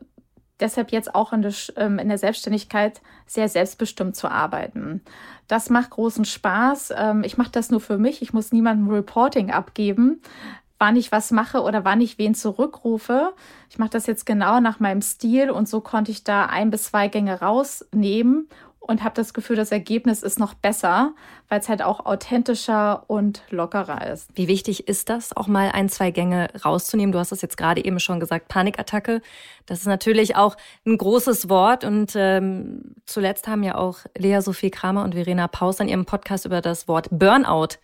[0.61, 5.03] deshalb jetzt auch in der, ähm, in der, Selbstständigkeit sehr selbstbestimmt zu arbeiten.
[5.49, 6.93] Das macht großen Spaß.
[6.97, 8.23] Ähm, ich mache das nur für mich.
[8.23, 10.21] Ich muss niemandem Reporting abgeben,
[10.79, 13.33] wann ich was mache oder wann ich wen zurückrufe.
[13.71, 16.85] Ich mache das jetzt genau nach meinem Stil und so konnte ich da ein bis
[16.85, 18.49] zwei Gänge rausnehmen
[18.87, 21.15] und habe das Gefühl, das Ergebnis ist noch besser,
[21.49, 24.31] weil es halt auch authentischer und lockerer ist.
[24.35, 27.13] Wie wichtig ist das, auch mal ein, zwei Gänge rauszunehmen?
[27.13, 29.23] Du hast das jetzt gerade eben schon gesagt, Panikattacke.
[29.67, 34.71] Das ist natürlich auch ein großes Wort und ähm, zuletzt haben ja auch Lea Sophie
[34.71, 37.79] Kramer und Verena Paus an ihrem Podcast über das Wort Burnout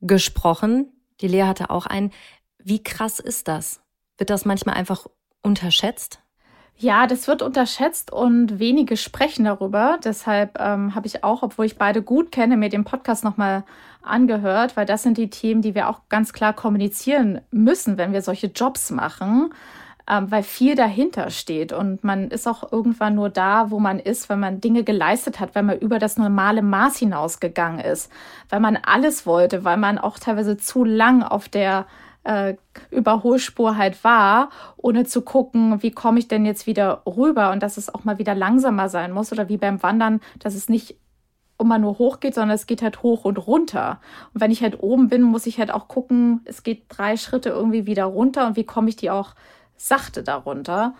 [0.00, 0.92] gesprochen.
[1.20, 2.10] Die Lea hatte auch ein.
[2.58, 3.82] Wie krass ist das?
[4.16, 5.06] Wird das manchmal einfach
[5.42, 6.20] unterschätzt?
[6.80, 9.98] Ja, das wird unterschätzt und wenige sprechen darüber.
[10.04, 13.64] Deshalb ähm, habe ich auch, obwohl ich beide gut kenne, mir den Podcast nochmal
[14.00, 18.22] angehört, weil das sind die Themen, die wir auch ganz klar kommunizieren müssen, wenn wir
[18.22, 19.52] solche Jobs machen,
[20.08, 24.28] ähm, weil viel dahinter steht und man ist auch irgendwann nur da, wo man ist,
[24.28, 28.08] wenn man Dinge geleistet hat, wenn man über das normale Maß hinausgegangen ist,
[28.50, 31.86] weil man alles wollte, weil man auch teilweise zu lang auf der
[32.24, 32.54] äh,
[32.90, 37.76] Überholspur halt war, ohne zu gucken, wie komme ich denn jetzt wieder rüber und dass
[37.76, 40.96] es auch mal wieder langsamer sein muss oder wie beim Wandern, dass es nicht
[41.60, 44.00] immer nur hoch geht, sondern es geht halt hoch und runter.
[44.32, 47.48] Und wenn ich halt oben bin, muss ich halt auch gucken, es geht drei Schritte
[47.48, 49.34] irgendwie wieder runter und wie komme ich die auch
[49.76, 50.94] sachte darunter.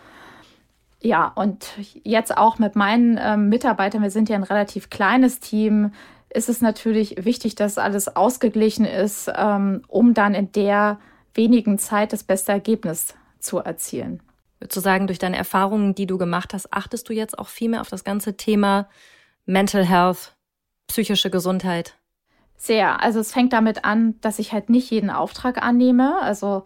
[1.00, 1.68] Ja, und
[2.02, 5.92] jetzt auch mit meinen ähm, Mitarbeitern, wir sind ja ein relativ kleines Team,
[6.30, 10.98] ist es natürlich wichtig, dass alles ausgeglichen ist, ähm, um dann in der
[11.34, 14.22] wenigen Zeit das beste Ergebnis zu erzielen.
[14.58, 17.68] Würdest du sagen, durch deine Erfahrungen, die du gemacht hast, achtest du jetzt auch viel
[17.68, 18.88] mehr auf das ganze Thema
[19.46, 20.36] Mental Health,
[20.88, 21.94] psychische Gesundheit?
[22.56, 23.00] Sehr.
[23.00, 26.20] Also es fängt damit an, dass ich halt nicht jeden Auftrag annehme.
[26.20, 26.64] Also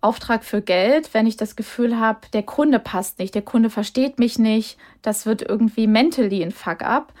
[0.00, 4.18] Auftrag für Geld, wenn ich das Gefühl habe, der Kunde passt nicht, der Kunde versteht
[4.18, 7.12] mich nicht, das wird irgendwie mentally ein Fuck-up,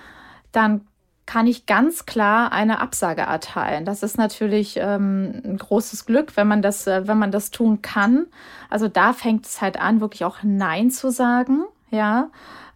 [0.52, 0.86] dann
[1.26, 3.84] kann ich ganz klar eine Absage erteilen.
[3.84, 7.80] Das ist natürlich ähm, ein großes Glück, wenn man das, äh, wenn man das tun
[7.80, 8.26] kann.
[8.68, 12.28] Also da fängt es halt an, wirklich auch Nein zu sagen, ja.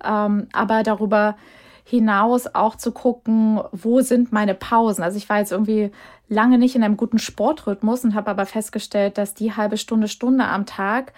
[0.05, 1.37] Ähm, aber darüber
[1.85, 5.03] hinaus auch zu gucken, wo sind meine Pausen.
[5.03, 5.93] Also ich war jetzt irgendwie
[6.29, 10.45] lange nicht in einem guten Sportrhythmus und habe aber festgestellt, dass die halbe Stunde, Stunde
[10.45, 11.13] am Tag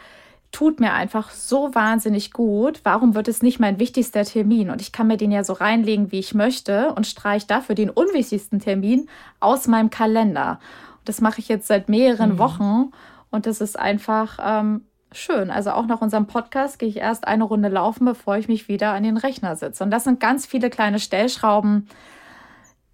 [0.52, 2.80] tut mir einfach so wahnsinnig gut.
[2.84, 4.70] Warum wird es nicht mein wichtigster Termin?
[4.70, 7.90] Und ich kann mir den ja so reinlegen, wie ich möchte und streiche dafür den
[7.90, 9.08] unwichtigsten Termin
[9.40, 10.58] aus meinem Kalender.
[10.98, 12.38] Und das mache ich jetzt seit mehreren mhm.
[12.38, 12.92] Wochen
[13.30, 15.50] und das ist einfach ähm, schön.
[15.50, 18.92] Also auch nach unserem Podcast gehe ich erst eine Runde laufen, bevor ich mich wieder
[18.92, 19.84] an den Rechner sitze.
[19.84, 21.88] Und das sind ganz viele kleine Stellschrauben,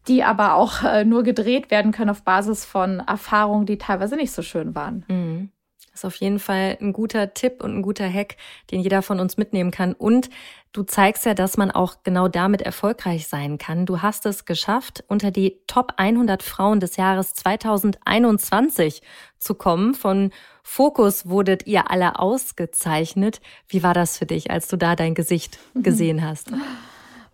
[0.09, 4.33] die aber auch äh, nur gedreht werden können auf Basis von Erfahrungen, die teilweise nicht
[4.33, 5.05] so schön waren.
[5.09, 5.51] Mhm.
[5.95, 8.37] Das ist auf jeden Fall ein guter Tipp und ein guter Hack,
[8.73, 9.93] den jeder von uns mitnehmen kann.
[9.93, 10.29] Und
[10.73, 13.87] du zeigst ja, dass man auch genau damit erfolgreich sein kann.
[13.87, 19.03] Du hast es geschafft, unter die Top 100 Frauen des Jahres 2021
[19.39, 19.95] zu kommen.
[19.95, 20.33] Von
[20.65, 23.41] Fokus wurdet ihr alle ausgezeichnet.
[23.69, 26.51] Wie war das für dich, als du da dein Gesicht gesehen hast?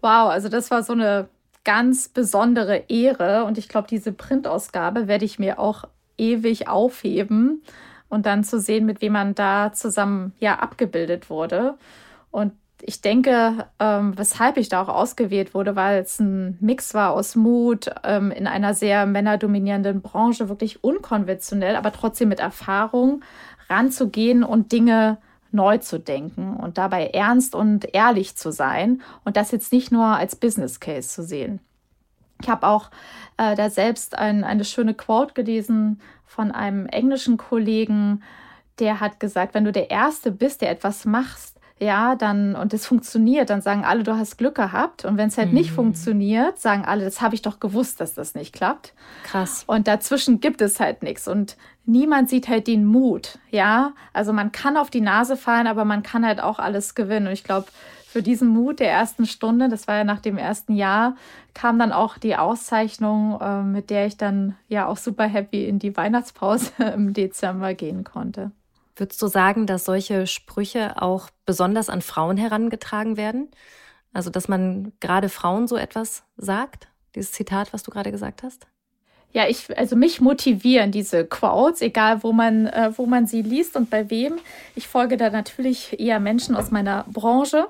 [0.02, 1.30] Wow, also das war so eine
[1.64, 5.84] ganz besondere Ehre und ich glaube, diese Printausgabe werde ich mir auch
[6.18, 7.62] ewig aufheben
[8.10, 11.78] und dann zu sehen, mit wem man da zusammen ja abgebildet wurde.
[12.30, 17.12] Und ich denke, ähm, weshalb ich da auch ausgewählt wurde, weil es ein Mix war
[17.12, 23.22] aus Mut ähm, in einer sehr männerdominierenden Branche, wirklich unkonventionell, aber trotzdem mit Erfahrung
[23.68, 25.18] ranzugehen und Dinge
[25.52, 30.04] neu zu denken und dabei ernst und ehrlich zu sein und das jetzt nicht nur
[30.04, 31.60] als Business Case zu sehen.
[32.40, 32.90] Ich habe auch
[33.36, 38.22] äh, da selbst ein, eine schöne Quote gelesen von einem englischen Kollegen,
[38.78, 42.84] der hat gesagt, wenn du der Erste bist, der etwas machst, ja, dann und es
[42.84, 45.06] funktioniert, dann sagen alle, du hast Glück gehabt.
[45.06, 45.54] Und wenn es halt mhm.
[45.54, 48.92] nicht funktioniert, sagen alle, das habe ich doch gewusst, dass das nicht klappt.
[49.24, 49.64] Krass.
[49.66, 51.26] Und dazwischen gibt es halt nichts.
[51.26, 53.92] Und niemand sieht halt den Mut, ja.
[54.12, 57.28] Also man kann auf die Nase fallen, aber man kann halt auch alles gewinnen.
[57.28, 57.68] Und ich glaube,
[58.10, 61.14] für diesen Mut der ersten Stunde, das war ja nach dem ersten Jahr,
[61.54, 65.78] kam dann auch die Auszeichnung, äh, mit der ich dann ja auch super happy in
[65.78, 68.50] die Weihnachtspause im Dezember gehen konnte.
[68.96, 73.48] Würdest du sagen, dass solche Sprüche auch besonders an Frauen herangetragen werden?
[74.12, 76.88] Also, dass man gerade Frauen so etwas sagt?
[77.14, 78.66] Dieses Zitat, was du gerade gesagt hast?
[79.32, 83.76] Ja, ich, also mich motivieren diese Quotes, egal wo man, äh, wo man sie liest
[83.76, 84.40] und bei wem.
[84.74, 87.68] Ich folge da natürlich eher Menschen aus meiner Branche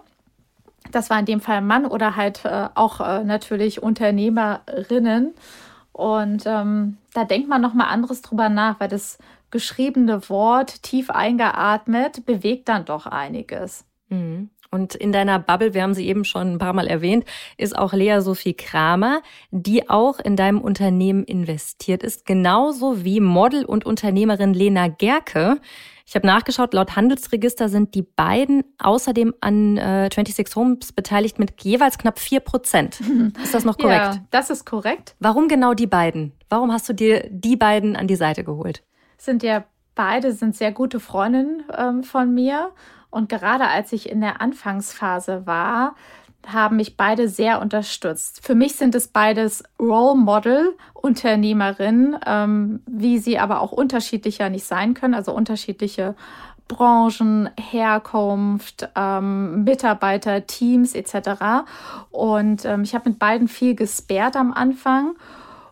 [0.91, 5.35] das war in dem Fall Mann oder halt äh, auch äh, natürlich Unternehmerinnen.
[5.93, 9.19] Und ähm, da denkt man nochmal anderes drüber nach, weil das
[9.51, 13.85] geschriebene Wort tief eingeatmet bewegt dann doch einiges.
[14.09, 14.51] Mhm.
[14.73, 17.25] Und in deiner Bubble, wir haben sie eben schon ein paar Mal erwähnt,
[17.57, 23.65] ist auch Lea Sophie Kramer, die auch in deinem Unternehmen investiert ist, genauso wie Model
[23.65, 25.61] und Unternehmerin Lena Gerke.
[26.07, 31.63] Ich habe nachgeschaut, laut Handelsregister sind die beiden außerdem an äh, 26 Homes beteiligt mit
[31.63, 33.01] jeweils knapp vier Prozent.
[33.43, 34.15] Ist das noch korrekt?
[34.15, 35.15] Ja, das ist korrekt.
[35.19, 36.33] Warum genau die beiden?
[36.49, 38.83] Warum hast du dir die beiden an die Seite geholt?
[39.19, 42.73] Sind ja beide sind sehr gute Freundinnen ähm, von mir.
[43.11, 45.97] Und gerade als ich in der Anfangsphase war,
[46.47, 48.41] haben mich beide sehr unterstützt.
[48.43, 54.65] Für mich sind es beides Role Model Unternehmerinnen, ähm, wie sie aber auch unterschiedlicher nicht
[54.65, 56.15] sein können, also unterschiedliche
[56.69, 61.65] Branchen, Herkunft, ähm, Mitarbeiter, Teams etc.
[62.11, 65.17] Und ähm, ich habe mit beiden viel gesperrt am Anfang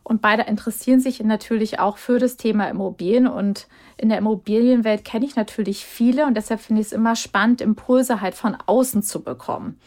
[0.03, 5.27] und beide interessieren sich natürlich auch für das Thema Immobilien und in der Immobilienwelt kenne
[5.27, 9.23] ich natürlich viele und deshalb finde ich es immer spannend, Impulse halt von außen zu
[9.23, 9.79] bekommen.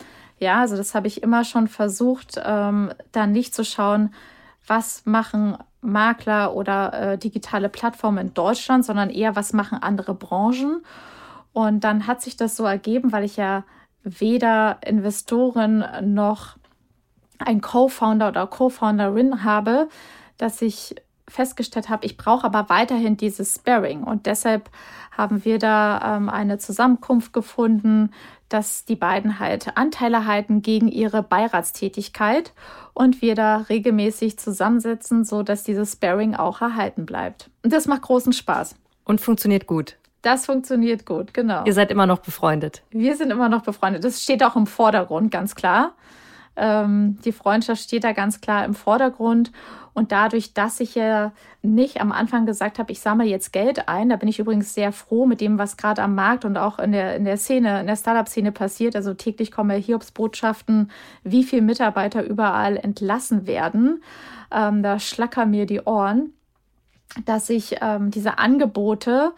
[0.41, 4.12] Ja, also das habe ich immer schon versucht, ähm, dann nicht zu schauen,
[4.65, 10.82] was machen Makler oder äh, digitale Plattformen in Deutschland, sondern eher, was machen andere Branchen.
[11.54, 13.65] Und dann hat sich das so ergeben, weil ich ja
[14.04, 16.58] weder Investoren noch
[17.38, 19.89] ein Co-Founder oder Co-Founderin habe,
[20.38, 20.95] dass ich
[21.27, 24.04] festgestellt habe, ich brauche aber weiterhin dieses Sparring.
[24.04, 24.71] Und deshalb
[25.12, 28.10] haben wir da ähm, eine Zusammenkunft gefunden,
[28.53, 32.53] dass die beiden halt Anteile halten gegen ihre Beiratstätigkeit
[32.93, 37.49] und wir da regelmäßig zusammensetzen, so dass dieses Sparring auch erhalten bleibt.
[37.63, 38.75] Und das macht großen Spaß.
[39.05, 39.97] Und funktioniert gut.
[40.21, 41.63] Das funktioniert gut, genau.
[41.65, 42.83] Ihr seid immer noch befreundet.
[42.91, 44.03] Wir sind immer noch befreundet.
[44.03, 45.93] Das steht auch im Vordergrund, ganz klar.
[46.55, 49.51] Ähm, die Freundschaft steht da ganz klar im Vordergrund.
[49.93, 54.10] Und dadurch, dass ich ja nicht am Anfang gesagt habe, ich sammle jetzt Geld ein,
[54.10, 56.93] da bin ich übrigens sehr froh mit dem, was gerade am Markt und auch in
[56.93, 58.95] der, in der Szene, in der Startup-Szene passiert.
[58.95, 60.91] Also täglich kommen Hiobsbotschaften,
[61.23, 64.01] wie viele Mitarbeiter überall entlassen werden.
[64.51, 66.34] Ähm, da schlackern mir die Ohren,
[67.25, 69.34] dass ich ähm, diese Angebote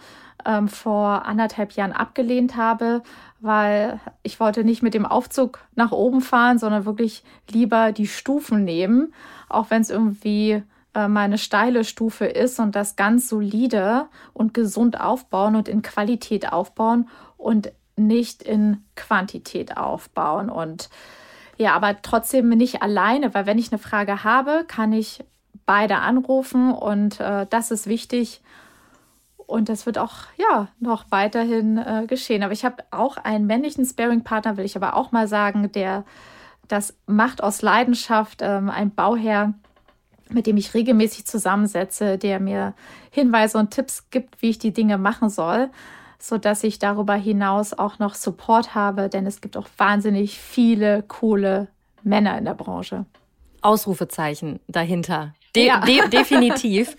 [0.45, 3.01] ähm, vor anderthalb Jahren abgelehnt habe,
[3.39, 8.63] weil ich wollte nicht mit dem Aufzug nach oben fahren, sondern wirklich lieber die Stufen
[8.63, 9.13] nehmen,
[9.53, 10.63] auch wenn es irgendwie
[10.93, 16.51] äh, meine steile Stufe ist und das ganz solide und gesund aufbauen und in Qualität
[16.51, 20.49] aufbauen und nicht in Quantität aufbauen.
[20.49, 20.89] Und
[21.57, 25.23] ja, aber trotzdem nicht alleine, weil wenn ich eine Frage habe, kann ich
[25.65, 28.41] beide anrufen und äh, das ist wichtig.
[29.37, 32.43] Und das wird auch ja noch weiterhin äh, geschehen.
[32.43, 36.05] Aber ich habe auch einen männlichen Sparing-Partner, will ich aber auch mal sagen, der
[36.67, 39.53] das macht aus Leidenschaft, ähm, ein Bauherr,
[40.29, 42.73] mit dem ich regelmäßig zusammensetze, der mir
[43.11, 45.69] Hinweise und Tipps gibt, wie ich die Dinge machen soll,
[46.19, 51.03] so dass ich darüber hinaus auch noch Support habe, denn es gibt auch wahnsinnig viele
[51.03, 51.67] coole
[52.01, 53.05] Männer in der Branche.
[53.61, 55.33] Ausrufezeichen dahinter.
[55.55, 55.79] De ja.
[55.79, 56.95] de definitiv.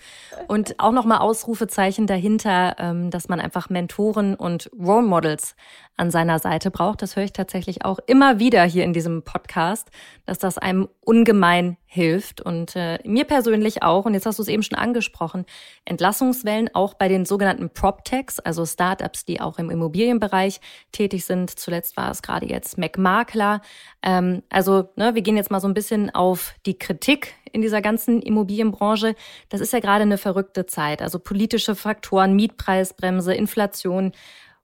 [0.47, 5.55] Und auch nochmal Ausrufezeichen dahinter, ähm, dass man einfach Mentoren und Role Models
[5.97, 7.01] an seiner Seite braucht.
[7.01, 9.89] Das höre ich tatsächlich auch immer wieder hier in diesem Podcast,
[10.25, 12.41] dass das einem ungemein hilft.
[12.41, 15.45] Und äh, mir persönlich auch, und jetzt hast du es eben schon angesprochen,
[15.85, 20.59] Entlassungswellen auch bei den sogenannten PropTechs, also Startups, die auch im Immobilienbereich
[20.91, 21.57] tätig sind.
[21.57, 23.61] Zuletzt war es gerade jetzt McMakler.
[24.01, 27.81] Ähm, also ne, wir gehen jetzt mal so ein bisschen auf die Kritik in dieser
[27.81, 29.15] ganzen Immobilienbranche.
[29.49, 31.01] Das ist ja gerade eine verrückte Zeit.
[31.01, 34.11] Also politische Faktoren, Mietpreisbremse, Inflation,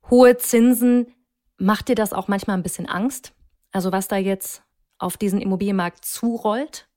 [0.10, 1.08] hohe Zinsen.
[1.58, 3.32] Macht dir das auch manchmal ein bisschen Angst?
[3.71, 4.63] Also was da jetzt
[4.99, 6.88] auf diesen Immobilienmarkt zurollt?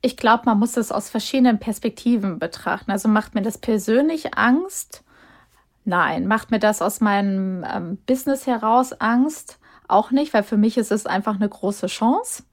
[0.00, 2.90] Ich glaube, man muss es aus verschiedenen Perspektiven betrachten.
[2.90, 5.04] Also macht mir das persönlich Angst?
[5.84, 6.26] Nein.
[6.26, 9.58] Macht mir das aus meinem ähm, Business heraus Angst?
[9.88, 12.44] Auch nicht, weil für mich ist es einfach eine große Chance.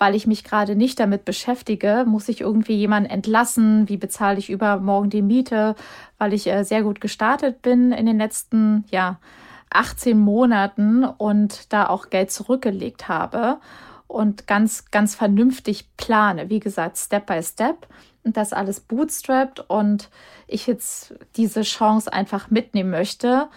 [0.00, 3.86] Weil ich mich gerade nicht damit beschäftige, muss ich irgendwie jemanden entlassen?
[3.86, 5.74] Wie bezahle ich übermorgen die Miete?
[6.16, 9.20] Weil ich äh, sehr gut gestartet bin in den letzten, ja,
[9.68, 13.58] 18 Monaten und da auch Geld zurückgelegt habe
[14.06, 16.48] und ganz, ganz vernünftig plane.
[16.48, 17.86] Wie gesagt, Step by Step
[18.24, 20.08] und das alles bootstrapped und
[20.46, 23.48] ich jetzt diese Chance einfach mitnehmen möchte,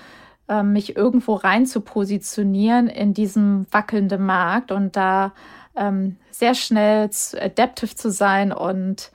[0.49, 5.31] ähm, mich irgendwo rein zu positionieren in diesem wackelnden Markt und da
[5.75, 7.09] ähm, sehr schnell
[7.39, 9.11] adaptive zu sein und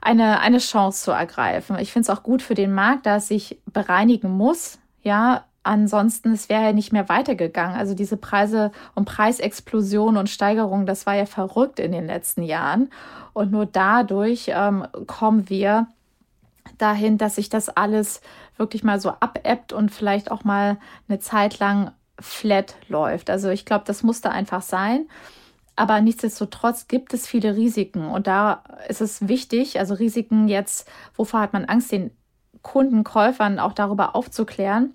[0.00, 1.78] eine, eine Chance zu ergreifen.
[1.78, 4.78] Ich finde es auch gut für den Markt, dass sich bereinigen muss.
[5.02, 7.76] Ja, Ansonsten, es wäre ja nicht mehr weitergegangen.
[7.76, 12.90] Also diese Preise und Preisexplosion und Steigerung, das war ja verrückt in den letzten Jahren.
[13.34, 15.86] Und nur dadurch ähm, kommen wir
[16.78, 18.22] dahin, dass sich das alles
[18.56, 23.28] wirklich mal so abebbt und vielleicht auch mal eine Zeit lang flat läuft.
[23.28, 25.08] Also ich glaube, das musste einfach sein.
[25.80, 28.10] Aber nichtsdestotrotz gibt es viele Risiken.
[28.10, 32.10] Und da ist es wichtig, also Risiken jetzt, wovor hat man Angst, den
[32.60, 34.92] Kunden, Käufern auch darüber aufzuklären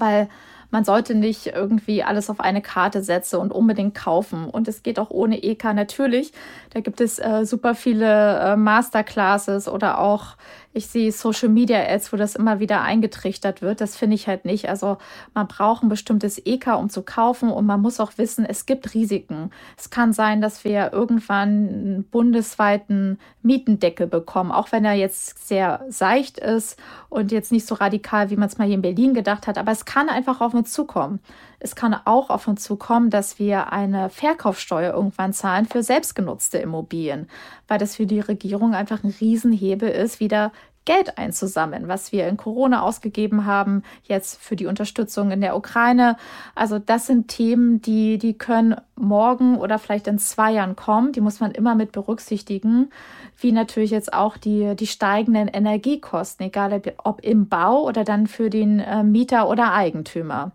[0.00, 0.28] weil
[0.70, 4.50] man sollte nicht irgendwie alles auf eine Karte setzen und unbedingt kaufen.
[4.50, 6.32] Und es geht auch ohne EK natürlich.
[6.70, 10.36] Da gibt es äh, super viele äh, Masterclasses oder auch
[10.76, 13.80] ich sehe Social Media Ads, wo das immer wieder eingetrichtert wird.
[13.80, 14.68] Das finde ich halt nicht.
[14.68, 14.98] Also
[15.32, 18.92] man braucht ein bestimmtes EK, um zu kaufen und man muss auch wissen, es gibt
[18.92, 19.50] Risiken.
[19.78, 25.84] Es kann sein, dass wir irgendwann einen bundesweiten Mietendeckel bekommen, auch wenn er jetzt sehr
[25.88, 26.78] seicht ist
[27.08, 29.56] und jetzt nicht so radikal, wie man es mal hier in Berlin gedacht hat.
[29.56, 31.20] Aber es kann einfach auf uns zukommen.
[31.58, 37.28] Es kann auch auf uns zukommen, dass wir eine Verkaufssteuer irgendwann zahlen für selbstgenutzte Immobilien,
[37.66, 40.52] weil das für die Regierung einfach ein Riesenhebel ist, wieder
[40.86, 46.16] Geld einzusammeln, was wir in Corona ausgegeben haben, jetzt für die Unterstützung in der Ukraine.
[46.54, 51.12] Also das sind Themen, die, die können morgen oder vielleicht in zwei Jahren kommen.
[51.12, 52.90] Die muss man immer mit berücksichtigen,
[53.38, 58.48] wie natürlich jetzt auch die, die steigenden Energiekosten, egal ob im Bau oder dann für
[58.48, 60.52] den äh, Mieter oder Eigentümer.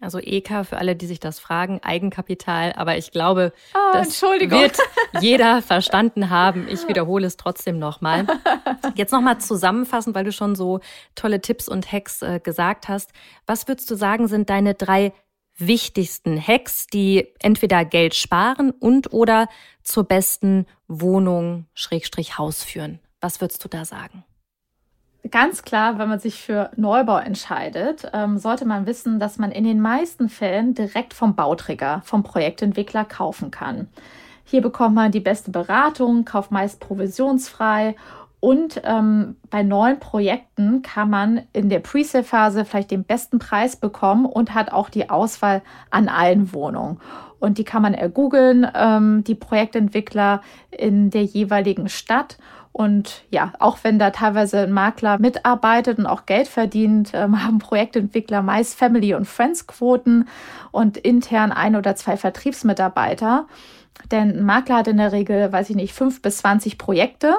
[0.00, 2.72] Also EK für alle, die sich das fragen, Eigenkapital.
[2.74, 4.78] Aber ich glaube, oh, das wird
[5.20, 6.68] jeder verstanden haben.
[6.68, 8.26] Ich wiederhole es trotzdem nochmal.
[8.94, 10.80] Jetzt nochmal zusammenfassend, weil du schon so
[11.14, 13.10] tolle Tipps und Hacks äh, gesagt hast.
[13.46, 15.12] Was würdest du sagen, sind deine drei
[15.56, 19.48] wichtigsten Hacks, die entweder Geld sparen und oder
[19.82, 23.00] zur besten Wohnung, Schrägstrich Haus führen?
[23.20, 24.24] Was würdest du da sagen?
[25.30, 29.64] Ganz klar, wenn man sich für Neubau entscheidet, ähm, sollte man wissen, dass man in
[29.64, 33.88] den meisten Fällen direkt vom Bauträger, vom Projektentwickler kaufen kann.
[34.44, 37.96] Hier bekommt man die beste Beratung, kauft meist provisionsfrei
[38.40, 44.26] und ähm, bei neuen Projekten kann man in der Pre-Sale-Phase vielleicht den besten Preis bekommen
[44.26, 47.00] und hat auch die Auswahl an allen Wohnungen.
[47.40, 50.40] Und die kann man ergoogeln, ähm, die Projektentwickler
[50.70, 52.38] in der jeweiligen Stadt.
[52.78, 57.58] Und ja, auch wenn da teilweise ein Makler mitarbeitet und auch Geld verdient, ähm, haben
[57.58, 60.28] Projektentwickler meist Family- und Friends-Quoten
[60.70, 63.48] und intern ein oder zwei Vertriebsmitarbeiter.
[64.10, 67.34] Denn ein Makler hat in der Regel, weiß ich nicht, fünf bis zwanzig Projekte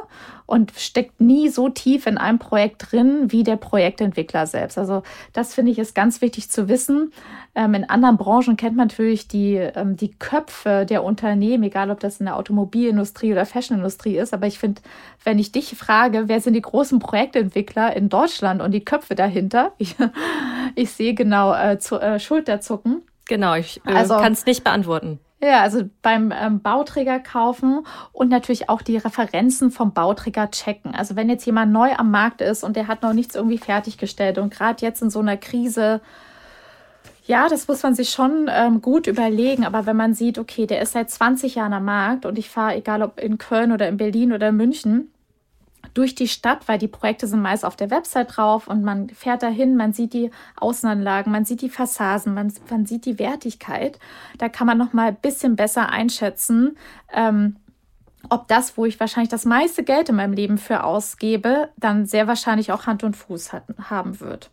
[0.49, 4.79] und steckt nie so tief in einem Projekt drin wie der Projektentwickler selbst.
[4.79, 7.13] Also das finde ich ist ganz wichtig zu wissen.
[7.53, 11.99] Ähm, in anderen Branchen kennt man natürlich die, ähm, die Köpfe der Unternehmen, egal ob
[11.99, 14.33] das in der Automobilindustrie oder Fashionindustrie ist.
[14.33, 14.81] Aber ich finde,
[15.23, 19.73] wenn ich dich frage, wer sind die großen Projektentwickler in Deutschland und die Köpfe dahinter,
[19.77, 19.95] ich,
[20.73, 23.03] ich sehe genau äh, zu, äh, Schulterzucken.
[23.27, 25.19] Genau, ich äh, also, kann es nicht beantworten.
[25.41, 30.93] Ja, also beim ähm, Bauträger kaufen und natürlich auch die Referenzen vom Bauträger checken.
[30.93, 34.37] Also wenn jetzt jemand neu am Markt ist und der hat noch nichts irgendwie fertiggestellt
[34.37, 36.01] und gerade jetzt in so einer Krise,
[37.25, 39.63] ja, das muss man sich schon ähm, gut überlegen.
[39.63, 42.75] Aber wenn man sieht, okay, der ist seit 20 Jahren am Markt und ich fahre,
[42.75, 45.11] egal ob in Köln oder in Berlin oder in München,
[45.93, 49.43] durch die Stadt, weil die Projekte sind meist auf der Website drauf und man fährt
[49.43, 53.99] dahin, man sieht die Außenanlagen, man sieht die Fassaden, man, man sieht die Wertigkeit.
[54.37, 56.77] Da kann man noch mal ein bisschen besser einschätzen,
[57.13, 57.57] ähm,
[58.29, 62.27] ob das, wo ich wahrscheinlich das meiste Geld in meinem Leben für ausgebe, dann sehr
[62.27, 64.49] wahrscheinlich auch Hand und Fuß hat, haben wird.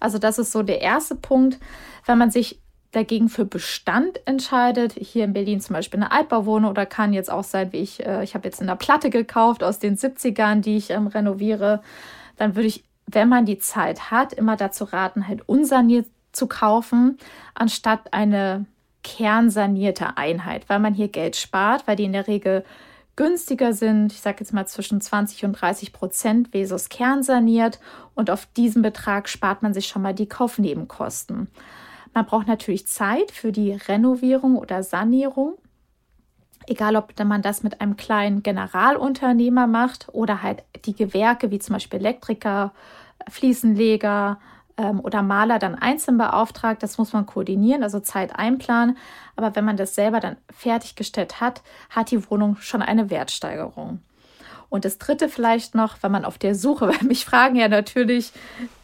[0.00, 1.58] Also das ist so der erste Punkt,
[2.06, 2.60] wenn man sich
[2.92, 7.44] dagegen für Bestand entscheidet, hier in Berlin zum Beispiel eine Altbauwohnung oder kann jetzt auch
[7.44, 10.90] sein, wie ich, äh, ich habe jetzt eine Platte gekauft aus den 70ern, die ich
[10.90, 11.82] ähm, renoviere,
[12.36, 17.18] dann würde ich, wenn man die Zeit hat, immer dazu raten, halt unsaniert zu kaufen,
[17.54, 18.66] anstatt eine
[19.02, 22.64] kernsanierte Einheit, weil man hier Geld spart, weil die in der Regel
[23.16, 24.12] günstiger sind.
[24.12, 27.78] Ich sage jetzt mal zwischen 20 und 30 Prozent versus kernsaniert.
[28.14, 31.48] Und auf diesen Betrag spart man sich schon mal die Kaufnebenkosten.
[32.12, 35.54] Man braucht natürlich Zeit für die Renovierung oder Sanierung.
[36.66, 41.74] Egal, ob man das mit einem kleinen Generalunternehmer macht oder halt die Gewerke wie zum
[41.74, 42.72] Beispiel Elektriker,
[43.28, 44.38] Fliesenleger
[44.76, 46.82] ähm, oder Maler dann einzeln beauftragt.
[46.82, 48.96] Das muss man koordinieren, also Zeit einplanen.
[49.36, 54.00] Aber wenn man das selber dann fertiggestellt hat, hat die Wohnung schon eine Wertsteigerung.
[54.68, 58.32] Und das dritte vielleicht noch, wenn man auf der Suche, weil mich fragen ja natürlich,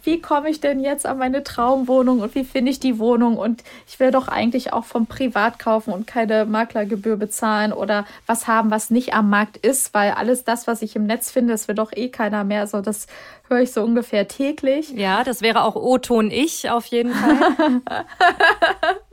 [0.07, 3.65] wie komme ich denn jetzt an meine Traumwohnung und wie finde ich die Wohnung und
[3.89, 8.71] ich will doch eigentlich auch vom Privat kaufen und keine Maklergebühr bezahlen oder was haben,
[8.71, 11.75] was nicht am Markt ist, weil alles das, was ich im Netz finde, das will
[11.75, 12.61] doch eh keiner mehr.
[12.61, 13.09] Also das
[13.49, 14.91] höre ich so ungefähr täglich.
[14.93, 17.83] Ja, das wäre auch O-Ton ich auf jeden Fall.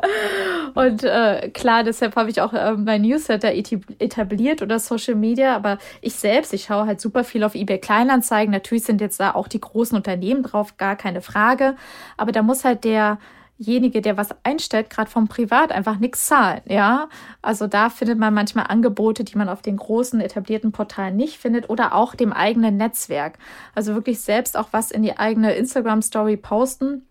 [0.73, 5.77] und äh, klar, deshalb habe ich auch äh, mein Newsletter etabliert oder Social Media, aber
[6.01, 8.51] ich selbst, ich schaue halt super viel auf eBay Kleinanzeigen.
[8.51, 11.75] Natürlich sind jetzt da auch die großen Unternehmen drauf, gar keine Frage.
[12.17, 17.07] Aber da muss halt derjenige, der was einstellt, gerade vom Privat einfach nichts zahlen, ja.
[17.41, 21.69] Also da findet man manchmal Angebote, die man auf den großen etablierten Portalen nicht findet
[21.69, 23.37] oder auch dem eigenen Netzwerk.
[23.75, 27.07] Also wirklich selbst auch was in die eigene Instagram Story posten.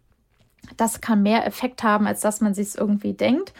[0.76, 3.52] Das kann mehr Effekt haben, als dass man sich irgendwie denkt.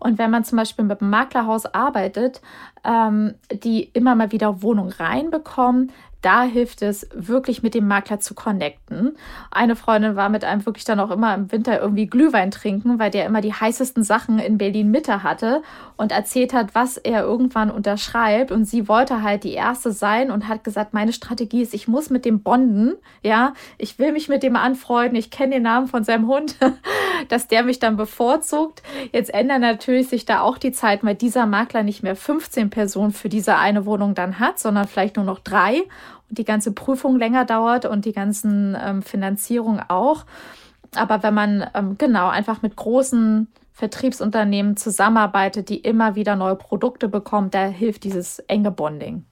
[0.00, 2.42] Und wenn man zum Beispiel mit einem Maklerhaus arbeitet,
[2.84, 5.92] ähm, die immer mal wieder Wohnung reinbekommen,
[6.22, 9.16] da hilft es wirklich mit dem Makler zu connecten.
[9.50, 13.10] Eine Freundin war mit einem wirklich dann auch immer im Winter irgendwie Glühwein trinken, weil
[13.10, 15.62] der immer die heißesten Sachen in Berlin Mitte hatte
[15.96, 18.52] und erzählt hat, was er irgendwann unterschreibt.
[18.52, 22.10] Und sie wollte halt die erste sein und hat gesagt, meine Strategie ist, ich muss
[22.10, 22.94] mit dem bonden.
[23.22, 25.16] Ja, ich will mich mit dem anfreunden.
[25.16, 26.56] Ich kenne den Namen von seinem Hund,
[27.28, 28.82] dass der mich dann bevorzugt.
[29.12, 33.12] Jetzt ändert natürlich sich da auch die Zeit, weil dieser Makler nicht mehr 15 Personen
[33.12, 35.82] für diese eine Wohnung dann hat, sondern vielleicht nur noch drei
[36.30, 40.24] die ganze Prüfung länger dauert und die ganzen ähm, Finanzierung auch.
[40.94, 47.08] Aber wenn man ähm, genau einfach mit großen Vertriebsunternehmen zusammenarbeitet, die immer wieder neue Produkte
[47.08, 49.24] bekommen, da hilft dieses enge Bonding.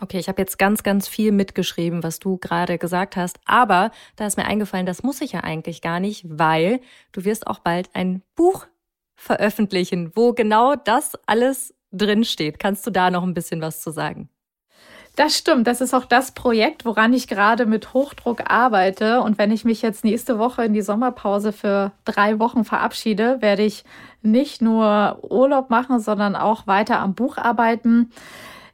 [0.00, 3.38] Okay, ich habe jetzt ganz, ganz viel mitgeschrieben, was du gerade gesagt hast.
[3.44, 6.80] Aber da ist mir eingefallen, das muss ich ja eigentlich gar nicht, weil
[7.12, 8.66] du wirst auch bald ein Buch
[9.14, 12.58] veröffentlichen, wo genau das alles drinsteht.
[12.58, 14.28] Kannst du da noch ein bisschen was zu sagen?
[15.16, 15.68] Das stimmt.
[15.68, 19.20] Das ist auch das Projekt, woran ich gerade mit Hochdruck arbeite.
[19.20, 23.62] Und wenn ich mich jetzt nächste Woche in die Sommerpause für drei Wochen verabschiede, werde
[23.62, 23.84] ich
[24.22, 28.10] nicht nur Urlaub machen, sondern auch weiter am Buch arbeiten.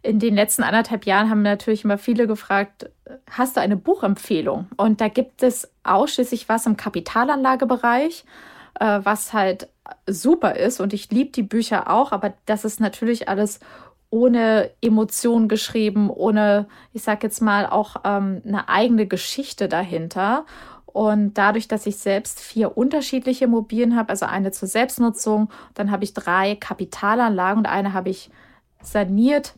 [0.03, 2.89] In den letzten anderthalb Jahren haben natürlich immer viele gefragt,
[3.31, 4.69] hast du eine Buchempfehlung?
[4.79, 8.25] Und da gibt es ausschließlich was im Kapitalanlagebereich,
[8.79, 9.69] äh, was halt
[10.07, 10.81] super ist.
[10.81, 13.61] Und ich liebe die Bücher auch, aber das ist natürlich alles
[14.11, 20.45] ohne Emotion geschrieben, ohne, ich sag jetzt mal, auch ähm, eine eigene Geschichte dahinter.
[20.87, 26.03] Und dadurch, dass ich selbst vier unterschiedliche Immobilien habe, also eine zur Selbstnutzung, dann habe
[26.03, 28.31] ich drei Kapitalanlagen und eine habe ich
[28.83, 29.55] saniert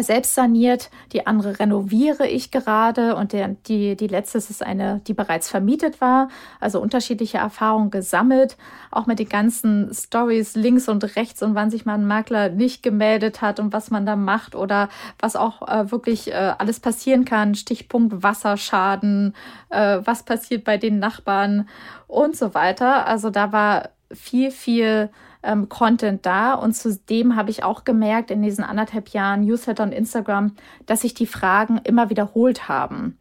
[0.00, 5.14] selbst saniert, die andere renoviere ich gerade und der, die, die letzte ist eine, die
[5.14, 6.28] bereits vermietet war.
[6.60, 8.56] Also unterschiedliche Erfahrungen gesammelt,
[8.90, 12.82] auch mit den ganzen Stories links und rechts und wann sich mal ein Makler nicht
[12.82, 14.88] gemeldet hat und was man da macht oder
[15.18, 17.54] was auch äh, wirklich äh, alles passieren kann.
[17.54, 19.34] Stichpunkt Wasserschaden,
[19.68, 21.68] äh, was passiert bei den Nachbarn
[22.06, 23.06] und so weiter.
[23.06, 25.10] Also da war viel, viel
[25.42, 26.54] ähm, Content da.
[26.54, 30.54] Und zudem habe ich auch gemerkt in diesen anderthalb Jahren Newsletter und Instagram,
[30.86, 33.18] dass sich die Fragen immer wiederholt haben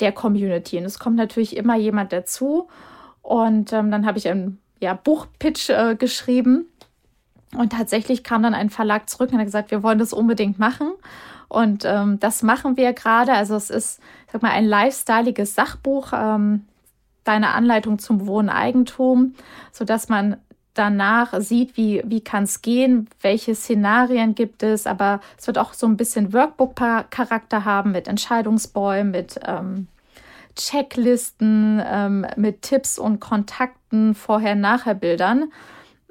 [0.00, 0.78] der Community.
[0.78, 2.68] Und es kommt natürlich immer jemand dazu.
[3.22, 6.66] Und ähm, dann habe ich einen ja, Buchpitch äh, geschrieben.
[7.56, 10.92] Und tatsächlich kam dann ein Verlag zurück und hat gesagt, wir wollen das unbedingt machen.
[11.48, 13.32] Und ähm, das machen wir gerade.
[13.32, 14.00] Also es ist,
[14.30, 16.66] sag mal, ein lifestyleiges Sachbuch, ähm,
[17.24, 19.34] deine Anleitung zum Wohneigentum,
[19.72, 20.36] sodass man
[20.78, 25.72] danach sieht, wie, wie kann es gehen, welche Szenarien gibt es, aber es wird auch
[25.72, 29.88] so ein bisschen Workbook-Charakter haben mit Entscheidungsbäumen, mit ähm,
[30.56, 35.52] Checklisten, ähm, mit Tipps und Kontakten, Vorher-Nachher-Bildern.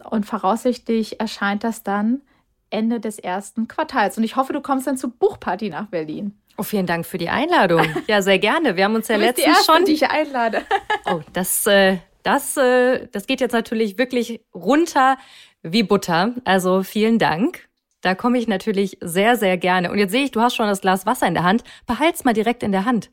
[0.09, 2.21] Und voraussichtlich erscheint das dann
[2.69, 4.17] Ende des ersten Quartals.
[4.17, 6.37] Und ich hoffe, du kommst dann zur Buchparty nach Berlin.
[6.57, 7.83] Oh, vielen Dank für die Einladung.
[8.07, 8.75] Ja, sehr gerne.
[8.75, 9.85] Wir haben uns ja letztens schon.
[9.85, 10.63] Die ich einlade.
[11.05, 11.97] Oh, das äh,
[12.27, 15.17] das, äh, das geht jetzt natürlich wirklich runter
[15.63, 16.33] wie Butter.
[16.43, 17.69] Also vielen Dank.
[18.01, 19.89] Da komme ich natürlich sehr, sehr gerne.
[19.91, 21.63] Und jetzt sehe ich, du hast schon das Glas Wasser in der Hand.
[21.85, 23.11] Behalt's mal direkt in der Hand.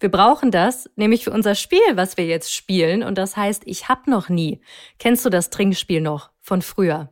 [0.00, 3.02] Wir brauchen das, nämlich für unser Spiel, was wir jetzt spielen.
[3.02, 4.62] Und das heißt, ich hab noch nie.
[4.98, 7.10] Kennst du das Trinkspiel noch von früher?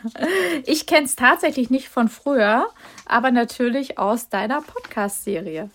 [0.64, 2.66] ich kenn's tatsächlich nicht von früher,
[3.04, 5.68] aber natürlich aus deiner Podcast-Serie.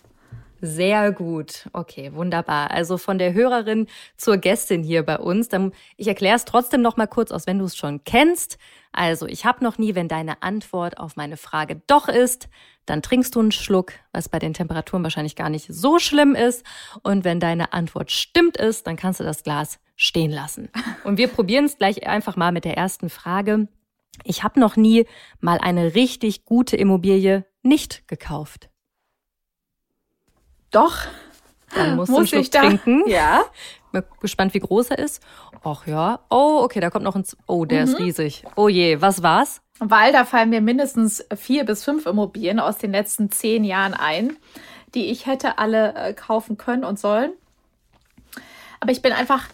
[0.66, 1.68] Sehr gut.
[1.74, 2.72] Okay, wunderbar.
[2.72, 5.49] Also von der Hörerin zur Gästin hier bei uns.
[5.49, 8.57] Dann, ich erkläre es trotzdem noch mal kurz aus, wenn du es schon kennst.
[8.93, 12.47] Also, ich habe noch nie, wenn deine Antwort auf meine Frage doch ist,
[12.86, 16.66] dann trinkst du einen Schluck, was bei den Temperaturen wahrscheinlich gar nicht so schlimm ist.
[17.01, 20.70] Und wenn deine Antwort stimmt ist, dann kannst du das Glas stehen lassen.
[21.03, 23.68] Und wir probieren es gleich einfach mal mit der ersten Frage.
[24.24, 25.07] Ich habe noch nie
[25.41, 28.70] mal eine richtig gute Immobilie nicht gekauft.
[30.74, 30.97] Doch.
[31.74, 33.03] Dann musst Muss du einen Schluck trinken.
[33.07, 33.43] Ja.
[33.91, 35.24] Bin gespannt, wie groß er ist.
[35.63, 36.19] Ach ja.
[36.30, 37.24] Oh, okay, da kommt noch ein.
[37.24, 37.91] Z oh, der mhm.
[37.91, 38.43] ist riesig.
[38.55, 39.61] Oh je, was war's?
[39.80, 44.38] Weil da fallen mir mindestens vier bis fünf Immobilien aus den letzten zehn Jahren ein,
[44.93, 47.32] die ich hätte alle äh, kaufen können und sollen.
[48.80, 49.47] Aber ich bin einfach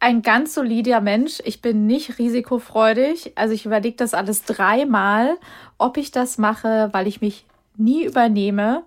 [0.00, 1.40] ein ganz solider Mensch.
[1.44, 3.32] Ich bin nicht risikofreudig.
[3.36, 5.36] Also ich überlege das alles dreimal,
[5.78, 7.46] ob ich das mache, weil ich mich
[7.76, 8.84] nie übernehme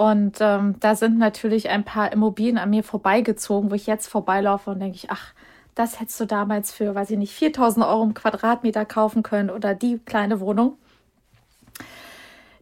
[0.00, 4.70] und ähm, da sind natürlich ein paar Immobilien an mir vorbeigezogen, wo ich jetzt vorbeilaufe
[4.70, 5.34] und denke ich, ach,
[5.74, 9.74] das hättest du damals für, weiß ich nicht, 4000 Euro im Quadratmeter kaufen können oder
[9.74, 10.78] die kleine Wohnung.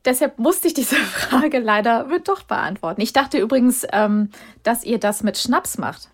[0.05, 3.03] Deshalb musste ich diese Frage leider mit doch beantworten.
[3.03, 4.31] Ich dachte übrigens, ähm,
[4.65, 6.09] dass ihr das mit Schnaps macht.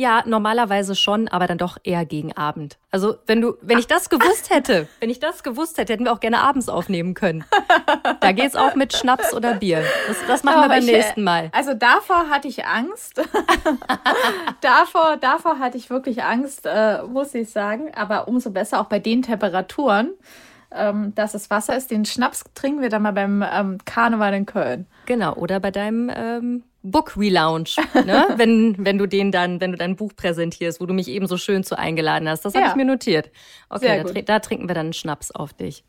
[0.00, 2.78] Ja, normalerweise schon, aber dann doch eher gegen Abend.
[2.92, 6.12] Also, wenn du, wenn ich das gewusst hätte, wenn ich das gewusst hätte, hätten wir
[6.12, 7.44] auch gerne abends aufnehmen können.
[8.20, 9.82] Da geht's auch mit Schnaps oder Bier.
[10.06, 11.50] Das, das machen aber wir beim ich, nächsten Mal.
[11.52, 13.20] Also davor hatte ich Angst.
[14.60, 17.92] davor, davor hatte ich wirklich Angst, äh, muss ich sagen.
[17.96, 20.12] Aber umso besser auch bei den Temperaturen
[20.70, 21.90] ähm, dass es Wasser ist.
[21.90, 24.86] Den Schnaps trinken wir dann mal beim ähm, Karneval in Köln.
[25.06, 28.26] Genau, oder bei deinem ähm, Book Relaunch, ne?
[28.36, 31.36] wenn, wenn du den dann, wenn du dein Buch präsentierst, wo du mich eben so
[31.36, 32.44] schön zu eingeladen hast.
[32.44, 32.70] Das habe ja.
[32.70, 33.30] ich mir notiert.
[33.68, 35.84] Okay, da, da, trinken wir dann einen Schnaps auf dich.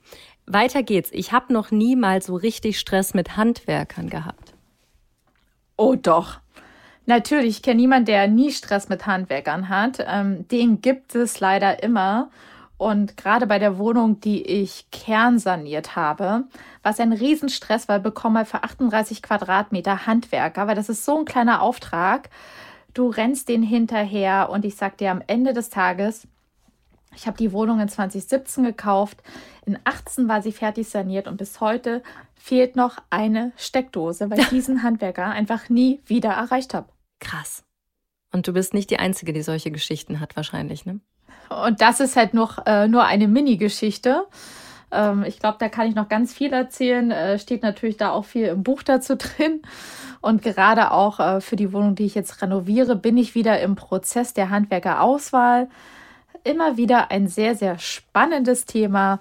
[0.46, 1.10] Weiter geht's.
[1.14, 4.54] Ich habe noch nie mal so richtig Stress mit Handwerkern gehabt.
[5.78, 6.40] Oh doch.
[7.06, 10.06] Natürlich, ich kenne niemanden, der nie Stress mit Handwerkern hat.
[10.06, 12.30] Ähm, den gibt es leider immer.
[12.80, 16.46] Und gerade bei der Wohnung, die ich kernsaniert habe,
[16.82, 21.20] war es ein Riesenstress, weil bekomme mal für 38 Quadratmeter Handwerker, weil das ist so
[21.20, 22.30] ein kleiner Auftrag.
[22.94, 26.26] Du rennst den hinterher und ich sag dir am Ende des Tages,
[27.14, 29.22] ich habe die Wohnung in 2017 gekauft,
[29.66, 32.02] in 18 war sie fertig saniert und bis heute
[32.36, 36.88] fehlt noch eine Steckdose, weil ich diesen Handwerker einfach nie wieder erreicht habe.
[37.20, 37.66] Krass.
[38.32, 41.02] Und du bist nicht die Einzige, die solche Geschichten hat, wahrscheinlich, ne?
[41.50, 44.26] Und das ist halt noch äh, nur eine Mini-Geschichte.
[44.92, 47.12] Ähm, ich glaube, da kann ich noch ganz viel erzählen.
[47.12, 49.62] Äh, steht natürlich da auch viel im Buch dazu drin.
[50.22, 53.76] Und gerade auch äh, für die Wohnung, die ich jetzt renoviere, bin ich wieder im
[53.76, 55.70] Prozess der Handwerkerauswahl.
[56.44, 59.20] Immer wieder ein sehr, sehr spannendes Thema,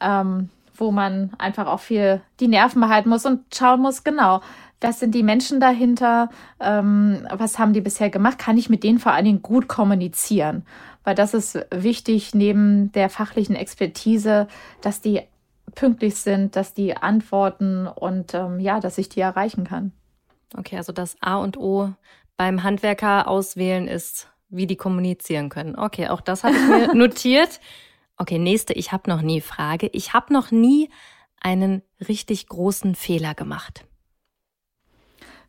[0.00, 4.42] ähm, wo man einfach auch viel die Nerven behalten muss und schauen muss, genau,
[4.80, 9.00] was sind die Menschen dahinter, ähm, was haben die bisher gemacht, kann ich mit denen
[9.00, 10.64] vor allen Dingen gut kommunizieren
[11.08, 14.46] weil das ist wichtig neben der fachlichen Expertise,
[14.82, 15.22] dass die
[15.74, 19.92] pünktlich sind, dass die antworten und ähm, ja, dass ich die erreichen kann.
[20.54, 21.94] Okay, also das A und O
[22.36, 25.76] beim Handwerker auswählen ist, wie die kommunizieren können.
[25.78, 27.58] Okay, auch das habe ich mir notiert.
[28.18, 29.88] Okay, nächste, ich habe noch nie Frage.
[29.94, 30.90] Ich habe noch nie
[31.40, 33.86] einen richtig großen Fehler gemacht.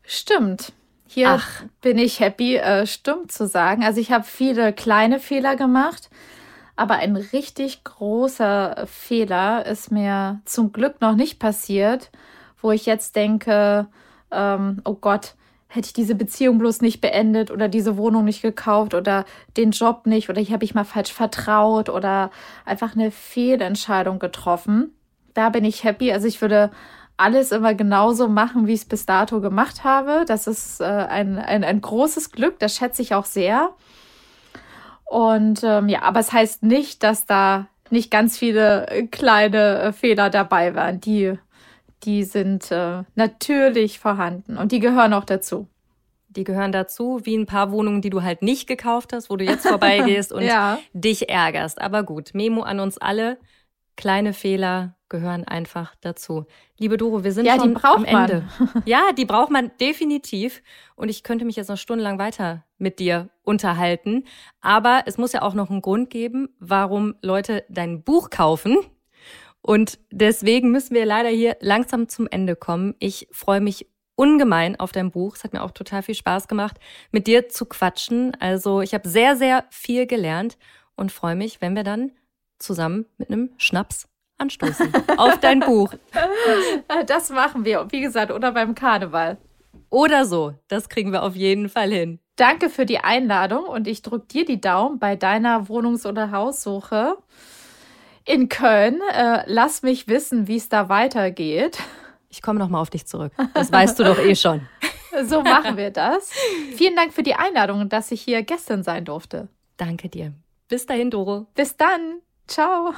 [0.04, 0.72] Stimmt.
[1.12, 1.64] Hier Ach.
[1.82, 3.84] bin ich happy, äh, stumm zu sagen.
[3.84, 6.08] Also ich habe viele kleine Fehler gemacht,
[6.76, 12.12] aber ein richtig großer Fehler ist mir zum Glück noch nicht passiert,
[12.62, 13.88] wo ich jetzt denke,
[14.30, 15.34] ähm, oh Gott,
[15.68, 19.26] hätte ich diese Beziehung bloß nicht beendet oder diese Wohnung nicht gekauft oder
[19.58, 22.30] den Job nicht oder ich habe ich mal falsch vertraut oder
[22.66, 24.94] einfach eine Fehlentscheidung getroffen.
[25.34, 26.12] Da bin ich happy.
[26.12, 26.70] Also ich würde
[27.20, 30.24] alles immer genauso machen, wie ich es bis dato gemacht habe.
[30.26, 33.72] Das ist äh, ein, ein, ein großes Glück, das schätze ich auch sehr.
[35.06, 39.92] Und ähm, ja, aber es heißt nicht, dass da nicht ganz viele äh, kleine äh,
[39.92, 41.02] Fehler dabei waren.
[41.02, 41.34] Die,
[42.04, 45.68] die sind äh, natürlich vorhanden und die gehören auch dazu.
[46.30, 49.44] Die gehören dazu, wie ein paar Wohnungen, die du halt nicht gekauft hast, wo du
[49.44, 50.78] jetzt vorbeigehst und ja.
[50.94, 51.82] dich ärgerst.
[51.82, 53.40] Aber gut, Memo an uns alle.
[54.00, 56.46] Kleine Fehler gehören einfach dazu.
[56.78, 58.46] Liebe Doro, wir sind ja, schon am Ende.
[58.58, 58.84] Man.
[58.86, 60.64] Ja, die braucht man definitiv.
[60.96, 64.24] Und ich könnte mich jetzt noch stundenlang weiter mit dir unterhalten.
[64.62, 68.78] Aber es muss ja auch noch einen Grund geben, warum Leute dein Buch kaufen.
[69.62, 72.96] Und deswegen müssen wir leider hier langsam zum Ende kommen.
[73.00, 73.86] Ich freue mich
[74.16, 75.36] ungemein auf dein Buch.
[75.36, 76.78] Es hat mir auch total viel Spaß gemacht,
[77.12, 78.34] mit dir zu quatschen.
[78.40, 80.58] Also ich habe sehr, sehr viel gelernt
[80.96, 82.14] und freue mich, wenn wir dann
[82.60, 84.08] zusammen mit einem Schnaps
[84.38, 85.94] anstoßen auf dein Buch.
[87.08, 89.38] Das machen wir, wie gesagt, oder beim Karneval.
[89.90, 92.20] Oder so, das kriegen wir auf jeden Fall hin.
[92.36, 97.18] Danke für die Einladung und ich drücke dir die Daumen bei deiner Wohnungs- oder Haussuche
[98.24, 99.02] in Köln.
[99.12, 101.80] Äh, lass mich wissen, wie es da weitergeht.
[102.30, 103.34] Ich komme nochmal auf dich zurück.
[103.54, 104.62] Das weißt du doch eh schon.
[105.26, 106.32] So machen wir das.
[106.76, 109.50] Vielen Dank für die Einladung und dass ich hier gestern sein durfte.
[109.76, 110.34] Danke dir.
[110.68, 111.48] Bis dahin, Doro.
[111.56, 112.22] Bis dann.
[112.50, 112.94] Ciao.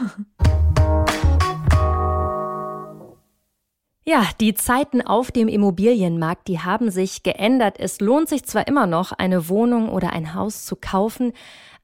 [4.06, 7.76] Ja, die Zeiten auf dem Immobilienmarkt, die haben sich geändert.
[7.78, 11.34] Es lohnt sich zwar immer noch, eine Wohnung oder ein Haus zu kaufen,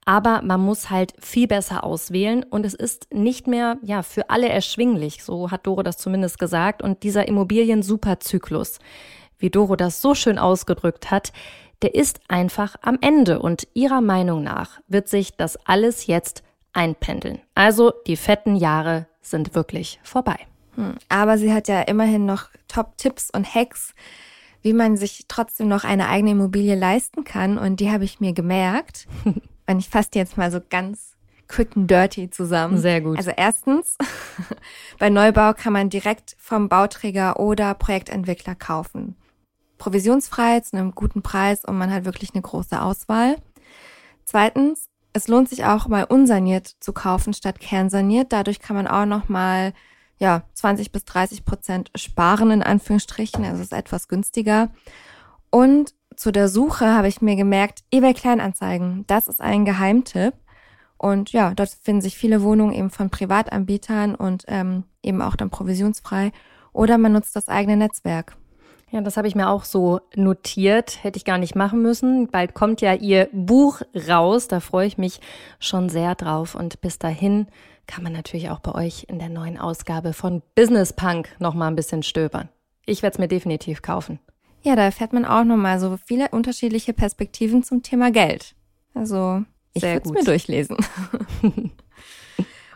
[0.05, 4.47] aber man muss halt viel besser auswählen und es ist nicht mehr ja für alle
[4.47, 8.79] erschwinglich, so hat Doro das zumindest gesagt und dieser Immobilien-Superzyklus,
[9.37, 11.33] wie Doro das so schön ausgedrückt hat,
[11.81, 16.43] der ist einfach am Ende und ihrer Meinung nach wird sich das alles jetzt
[16.73, 17.39] einpendeln.
[17.55, 20.37] Also die fetten Jahre sind wirklich vorbei.
[20.75, 20.95] Hm.
[21.09, 23.93] Aber sie hat ja immerhin noch Top-Tipps und Hacks,
[24.61, 27.57] wie man sich trotzdem noch eine eigene Immobilie leisten kann.
[27.57, 29.07] Und die habe ich mir gemerkt.
[29.25, 32.77] und ich fasse die jetzt mal so ganz quick and dirty zusammen.
[32.77, 33.17] Sehr gut.
[33.17, 33.97] Also erstens,
[34.99, 39.15] bei Neubau kann man direkt vom Bauträger oder Projektentwickler kaufen.
[39.77, 43.37] Provisionsfrei zu einem guten Preis und man hat wirklich eine große Auswahl.
[44.25, 48.31] Zweitens, es lohnt sich auch mal unsaniert zu kaufen statt kernsaniert.
[48.31, 49.73] Dadurch kann man auch noch mal
[50.19, 53.43] ja, 20 bis 30 Prozent sparen in Anführungsstrichen.
[53.43, 54.69] Also ist etwas günstiger.
[55.49, 60.33] Und zu der Suche habe ich mir gemerkt, eBay Kleinanzeigen, das ist ein Geheimtipp.
[60.97, 65.49] Und ja, dort finden sich viele Wohnungen eben von Privatanbietern und ähm, eben auch dann
[65.49, 66.31] provisionsfrei.
[66.73, 68.35] Oder man nutzt das eigene Netzwerk.
[68.89, 71.03] Ja, das habe ich mir auch so notiert.
[71.03, 72.27] Hätte ich gar nicht machen müssen.
[72.27, 74.47] Bald kommt ja Ihr Buch raus.
[74.47, 75.19] Da freue ich mich
[75.59, 76.55] schon sehr drauf.
[76.55, 77.47] Und bis dahin
[77.85, 81.67] kann man natürlich auch bei euch in der neuen Ausgabe von Business Punk noch mal
[81.67, 82.47] ein bisschen stöbern.
[82.85, 84.19] Ich werde es mir definitiv kaufen.
[84.63, 88.55] Ja, da erfährt man auch nochmal so viele unterschiedliche Perspektiven zum Thema Geld.
[88.93, 90.77] Also, ich würde es mir durchlesen.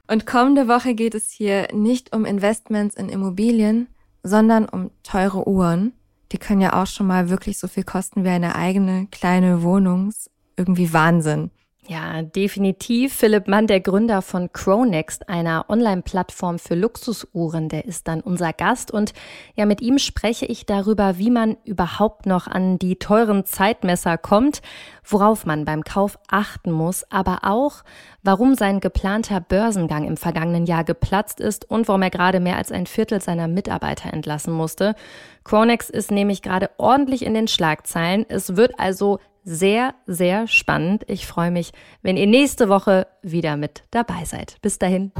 [0.07, 3.87] Und kommende Woche geht es hier nicht um Investments in Immobilien,
[4.23, 5.93] sondern um teure Uhren.
[6.31, 10.13] Die können ja auch schon mal wirklich so viel kosten wie eine eigene kleine Wohnung.
[10.55, 11.51] Irgendwie Wahnsinn.
[11.91, 13.13] Ja, definitiv.
[13.13, 18.91] Philipp Mann, der Gründer von Chronext, einer Online-Plattform für Luxusuhren, der ist dann unser Gast.
[18.91, 19.11] Und
[19.57, 24.61] ja, mit ihm spreche ich darüber, wie man überhaupt noch an die teuren Zeitmesser kommt,
[25.03, 27.83] worauf man beim Kauf achten muss, aber auch,
[28.23, 32.71] warum sein geplanter Börsengang im vergangenen Jahr geplatzt ist und warum er gerade mehr als
[32.71, 34.95] ein Viertel seiner Mitarbeiter entlassen musste.
[35.43, 38.25] Chronext ist nämlich gerade ordentlich in den Schlagzeilen.
[38.29, 41.03] Es wird also sehr, sehr spannend.
[41.07, 41.71] Ich freue mich,
[42.01, 44.57] wenn ihr nächste Woche wieder mit dabei seid.
[44.61, 45.11] Bis dahin.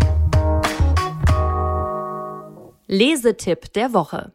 [2.87, 4.33] Lesetipp der Woche.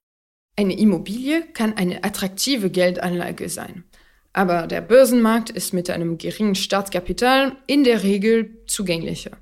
[0.57, 3.85] Eine Immobilie kann eine attraktive Geldanlage sein.
[4.33, 9.33] Aber der Börsenmarkt ist mit einem geringen Startkapital in der Regel zugänglicher.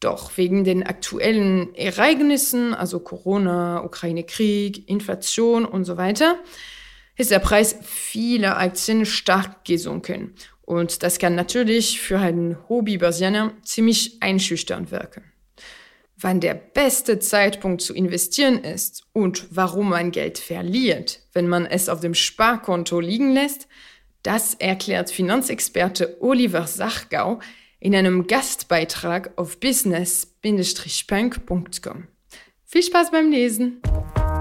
[0.00, 6.36] Doch wegen den aktuellen Ereignissen, also Corona, Ukraine-Krieg, Inflation und so weiter,
[7.18, 10.34] ist der Preis vieler Aktien stark gesunken.
[10.62, 15.24] Und das kann natürlich für einen Hobbybörsianer ziemlich einschüchternd wirken.
[16.20, 21.88] Wann der beste Zeitpunkt zu investieren ist und warum man Geld verliert, wenn man es
[21.88, 23.68] auf dem Sparkonto liegen lässt,
[24.22, 27.40] das erklärt Finanzexperte Oliver Sachgau
[27.80, 32.08] in einem Gastbeitrag auf business-punk.com.
[32.64, 33.80] Viel Spaß beim Lesen!